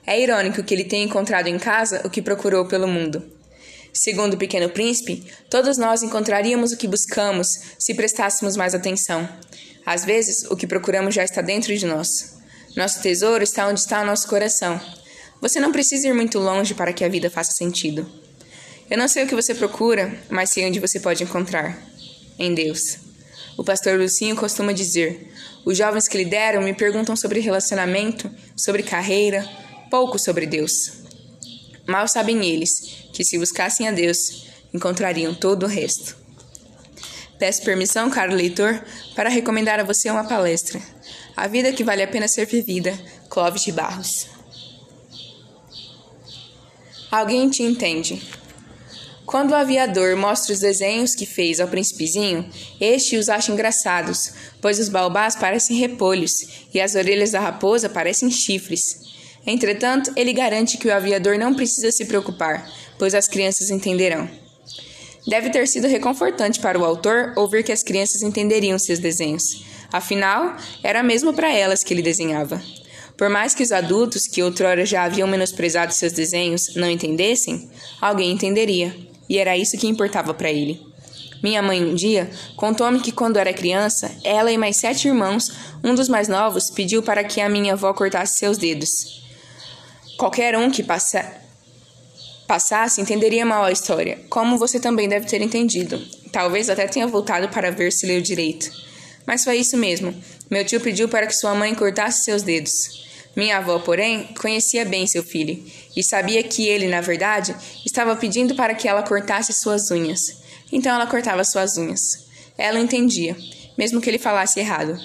[0.10, 3.22] é irônico que ele tenha encontrado em casa o que procurou pelo mundo.
[3.93, 7.47] Segundo o Pequeno Príncipe, todos nós encontraríamos o que buscamos
[7.78, 9.30] se prestássemos mais atenção.
[9.86, 12.39] Às vezes, o que procuramos já está dentro de nós.
[12.76, 14.82] Nosso tesouro está onde está o nosso coração.
[15.41, 18.10] Você não precisa ir muito longe para que a vida faça sentido.
[18.89, 21.78] Eu não sei o que você procura, mas sei onde você pode encontrar.
[22.39, 22.97] Em Deus.
[23.55, 25.32] O pastor Lucinho costuma dizer:
[25.64, 29.47] os jovens que lideram me perguntam sobre relacionamento, sobre carreira,
[29.89, 30.91] pouco sobre Deus.
[31.87, 36.15] Mal sabem eles que, se buscassem a Deus, encontrariam todo o resto.
[37.39, 38.83] Peço permissão, caro leitor,
[39.15, 40.81] para recomendar a você uma palestra.
[41.35, 42.97] A vida que vale a pena ser vivida,
[43.29, 44.27] Clóvis de Barros.
[47.09, 48.21] Alguém te entende.
[49.25, 54.79] Quando o aviador mostra os desenhos que fez ao príncipezinho, este os acha engraçados, pois
[54.79, 59.18] os baobás parecem repolhos e as orelhas da raposa parecem chifres.
[59.45, 64.29] Entretanto, ele garante que o aviador não precisa se preocupar, pois as crianças entenderão.
[65.27, 69.63] Deve ter sido reconfortante para o autor ouvir que as crianças entenderiam seus desenhos.
[69.91, 72.61] Afinal, era mesmo para elas que ele desenhava.
[73.17, 77.69] Por mais que os adultos, que outrora já haviam menosprezado seus desenhos, não entendessem,
[77.99, 78.95] alguém entenderia,
[79.27, 80.79] e era isso que importava para ele.
[81.43, 85.51] Minha mãe um dia contou-me que quando era criança, ela e mais sete irmãos,
[85.83, 89.28] um dos mais novos, pediu para que a minha avó cortasse seus dedos.
[90.20, 91.26] Qualquer um que passa,
[92.45, 95.97] passasse entenderia mal a história, como você também deve ter entendido.
[96.30, 98.70] Talvez até tenha voltado para ver se leu direito.
[99.26, 100.13] Mas foi isso mesmo.
[100.51, 103.07] Meu tio pediu para que sua mãe cortasse seus dedos.
[103.34, 105.65] Minha avó, porém, conhecia bem seu filho
[105.95, 107.55] e sabia que ele, na verdade,
[107.86, 110.41] estava pedindo para que ela cortasse suas unhas.
[110.70, 112.28] Então ela cortava suas unhas.
[112.57, 113.38] Ela entendia,
[113.78, 114.99] mesmo que ele falasse errado.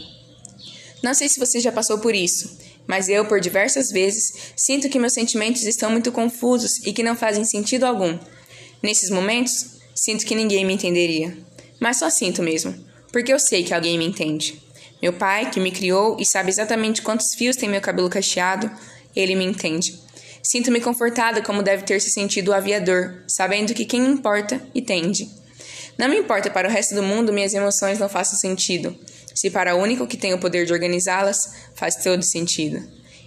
[1.05, 4.99] Não sei se você já passou por isso, mas eu, por diversas vezes, sinto que
[4.99, 8.19] meus sentimentos estão muito confusos e que não fazem sentido algum.
[8.83, 11.37] Nesses momentos, sinto que ninguém me entenderia.
[11.81, 12.75] Mas só sinto mesmo,
[13.11, 14.63] porque eu sei que alguém me entende.
[15.01, 18.71] Meu pai, que me criou e sabe exatamente quantos fios tem meu cabelo cacheado,
[19.15, 19.99] ele me entende.
[20.43, 25.29] Sinto-me confortada como deve ter se sentido o aviador, sabendo que quem importa, entende.
[25.97, 28.99] Não me importa para o resto do mundo minhas emoções não façam sentido
[29.35, 32.81] se para o único que tem o poder de organizá-las faz todo sentido.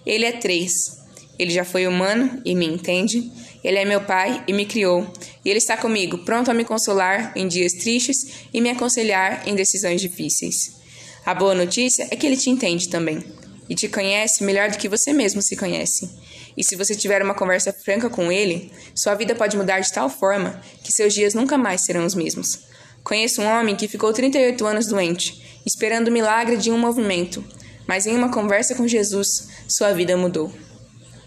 [0.06, 0.98] Ele é três.
[1.38, 3.30] Ele já foi humano e me entende.
[3.64, 5.06] Ele é meu pai e me criou.
[5.44, 9.54] E ele está comigo, pronto a me consolar em dias tristes e me aconselhar em
[9.54, 10.78] decisões difíceis.
[11.26, 13.22] A boa notícia é que ele te entende também
[13.70, 16.10] e te conhece melhor do que você mesmo se conhece.
[16.56, 20.10] E se você tiver uma conversa franca com ele, sua vida pode mudar de tal
[20.10, 22.67] forma que seus dias nunca mais serão os mesmos.
[23.08, 27.42] Conheço um homem que ficou 38 anos doente esperando o milagre de um movimento,
[27.88, 30.52] mas em uma conversa com Jesus, sua vida mudou.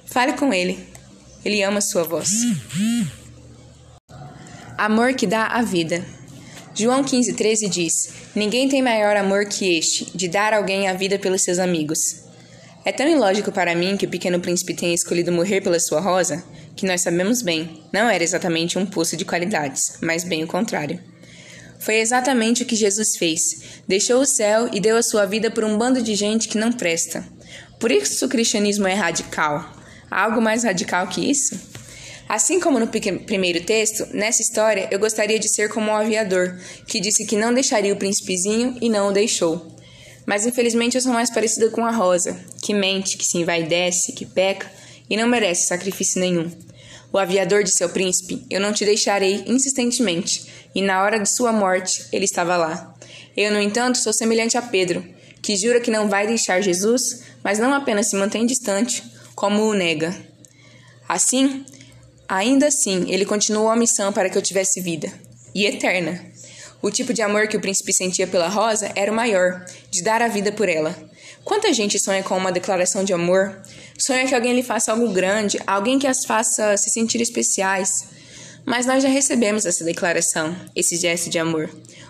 [0.04, 0.78] Fale com ele.
[1.42, 2.28] Ele ama sua voz.
[4.76, 6.04] Amor que dá a vida.
[6.74, 11.42] João 15,13 diz: Ninguém tem maior amor que este, de dar alguém a vida pelos
[11.42, 12.24] seus amigos.
[12.84, 16.44] É tão ilógico para mim que o pequeno príncipe tenha escolhido morrer pela sua rosa,
[16.76, 21.09] que nós sabemos bem, não era exatamente um poço de qualidades, mas bem o contrário.
[21.80, 23.80] Foi exatamente o que Jesus fez.
[23.88, 26.70] Deixou o céu e deu a sua vida por um bando de gente que não
[26.70, 27.26] presta.
[27.78, 29.74] Por isso o cristianismo é radical.
[30.10, 31.58] Há algo mais radical que isso?
[32.28, 37.00] Assim como no primeiro texto, nessa história eu gostaria de ser como um aviador, que
[37.00, 39.74] disse que não deixaria o príncipezinho e não o deixou.
[40.26, 44.26] Mas infelizmente eu sou mais parecida com a Rosa, que mente, que se envaidece, que
[44.26, 44.70] peca
[45.08, 46.50] e não merece sacrifício nenhum.
[47.12, 51.52] O aviador de seu príncipe, eu não te deixarei insistentemente, e na hora de sua
[51.52, 52.94] morte ele estava lá.
[53.36, 55.04] Eu, no entanto, sou semelhante a Pedro,
[55.42, 59.02] que jura que não vai deixar Jesus, mas não apenas se mantém distante,
[59.34, 60.14] como o nega.
[61.08, 61.64] Assim,
[62.28, 65.12] ainda assim, ele continuou a missão para que eu tivesse vida,
[65.52, 66.24] e eterna.
[66.82, 70.22] O tipo de amor que o príncipe sentia pela Rosa era o maior, de dar
[70.22, 70.94] a vida por ela.
[71.44, 73.60] Quanta gente sonha com uma declaração de amor?
[74.00, 78.06] Sonha que alguém lhe faça algo grande, alguém que as faça se sentir especiais.
[78.64, 81.68] Mas nós já recebemos essa declaração, esse gesto de amor.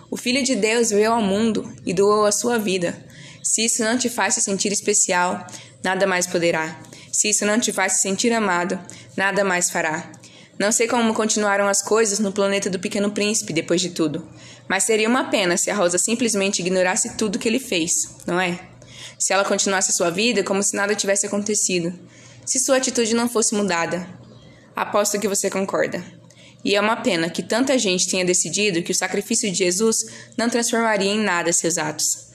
[0.09, 2.97] O Filho de Deus veio ao mundo e doou a sua vida.
[3.43, 5.45] Se isso não te faz se sentir especial,
[5.83, 6.79] nada mais poderá.
[7.11, 8.79] Se isso não te faz se sentir amado,
[9.17, 10.09] nada mais fará.
[10.57, 14.25] Não sei como continuaram as coisas no planeta do Pequeno Príncipe depois de tudo,
[14.65, 17.91] mas seria uma pena se a Rosa simplesmente ignorasse tudo que ele fez,
[18.25, 18.70] não é?
[19.21, 21.93] Se ela continuasse sua vida como se nada tivesse acontecido,
[22.43, 24.09] se sua atitude não fosse mudada.
[24.75, 26.03] Aposto que você concorda.
[26.65, 30.05] E é uma pena que tanta gente tenha decidido que o sacrifício de Jesus
[30.35, 32.31] não transformaria em nada seus atos.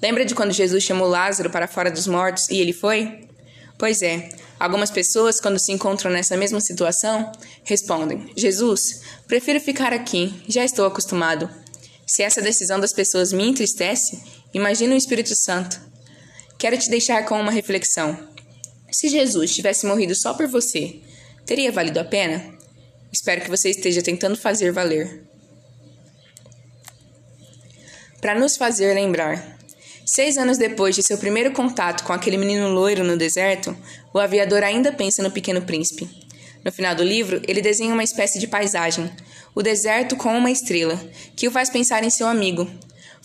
[0.00, 3.26] Lembra de quando Jesus chamou Lázaro para fora dos mortos e ele foi?
[3.76, 4.28] Pois é,
[4.60, 7.32] algumas pessoas, quando se encontram nessa mesma situação,
[7.64, 11.50] respondem: Jesus, prefiro ficar aqui, já estou acostumado.
[12.06, 14.22] Se essa decisão das pessoas me entristece,
[14.54, 15.87] imagina o Espírito Santo.
[16.58, 18.18] Quero te deixar com uma reflexão.
[18.90, 21.00] Se Jesus tivesse morrido só por você,
[21.46, 22.58] teria valido a pena?
[23.12, 25.28] Espero que você esteja tentando fazer valer.
[28.20, 29.58] para nos fazer lembrar.
[30.04, 33.76] Seis anos depois de seu primeiro contato com aquele menino loiro no deserto,
[34.12, 36.08] o aviador ainda pensa no Pequeno Príncipe.
[36.64, 39.10] No final do livro, ele desenha uma espécie de paisagem,
[39.54, 41.00] o deserto com uma estrela,
[41.36, 42.68] que o faz pensar em seu amigo.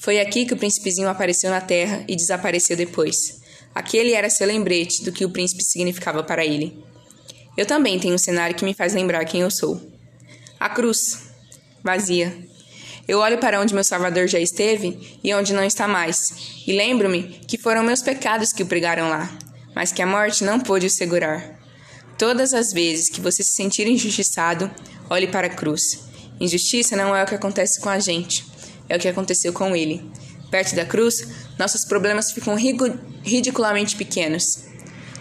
[0.04, 3.40] Foi aqui que o príncipezinho apareceu na terra e desapareceu depois.
[3.74, 6.78] Aquele era seu lembrete do que o príncipe significava para ele.
[7.56, 9.82] Eu também tenho um cenário que me faz lembrar quem eu sou.
[10.60, 11.30] A cruz,
[11.82, 12.38] vazia,
[13.08, 16.34] eu olho para onde meu Salvador já esteve e onde não está mais,
[16.68, 19.34] e lembro-me que foram meus pecados que o pregaram lá,
[19.74, 21.62] mas que a morte não pôde o segurar.
[22.18, 24.70] Todas as vezes que você se sentir injustiçado,
[25.10, 26.04] olhe para a cruz.
[26.42, 28.52] Injustiça não é o que acontece com a gente,
[28.90, 30.10] é o que aconteceu com ele.
[30.50, 31.28] Perto da cruz,
[31.58, 32.56] nossos problemas ficam
[33.24, 34.66] ridiculamente pequenos.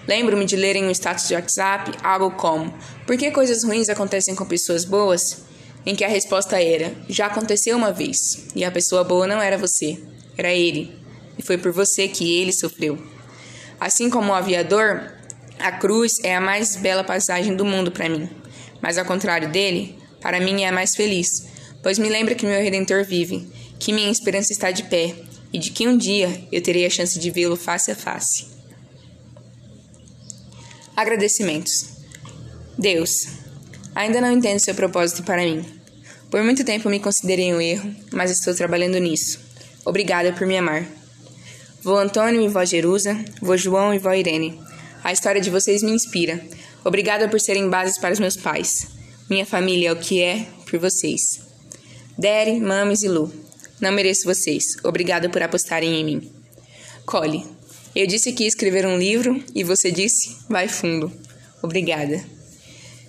[0.07, 2.75] Lembro-me de ler em um status de WhatsApp algo como:
[3.07, 5.53] Por que coisas ruins acontecem com pessoas boas?
[5.85, 9.59] em que a resposta era: já aconteceu uma vez, e a pessoa boa não era
[9.59, 9.99] você,
[10.37, 10.97] era ele,
[11.39, 12.99] e foi por você que ele sofreu.
[13.81, 15.13] Assim como o aviador,
[15.59, 18.29] a cruz é a mais bela paisagem do mundo para mim,
[18.81, 21.49] mas ao contrário dele, para mim é a mais feliz,
[21.83, 23.47] pois me lembra que meu redentor vive,
[23.78, 25.14] que minha esperança está de pé
[25.53, 28.47] e de que um dia eu terei a chance de vê-lo face a face.
[30.97, 31.91] Agradecimentos.
[32.78, 33.26] Deus,
[33.95, 35.64] ainda não entendo seu propósito para mim.
[36.30, 39.39] Por muito tempo me considerei um erro, mas estou trabalhando nisso.
[39.85, 40.87] Obrigada por me amar.
[41.83, 44.59] Vô Antônio e vó Jerusa, vô João e vó Irene.
[45.03, 46.41] A história de vocês me inspira.
[46.85, 48.87] Obrigada por serem bases para os meus pais.
[49.28, 51.52] Minha família é o que é por vocês.
[52.19, 53.33] Dere, Mames e Lu.
[53.81, 54.77] Não mereço vocês.
[54.85, 56.33] Obrigada por apostarem em mim.
[57.05, 57.45] Cole.
[57.95, 61.13] Eu disse que ia escrever um livro e você disse, vai fundo.
[61.63, 62.25] Obrigada.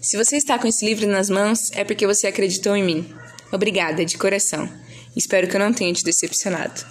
[0.01, 3.14] Se você está com esse livro nas mãos, é porque você acreditou em mim.
[3.51, 4.70] Obrigada, de coração.
[5.16, 6.86] Espero que eu não tenha te decepcionado.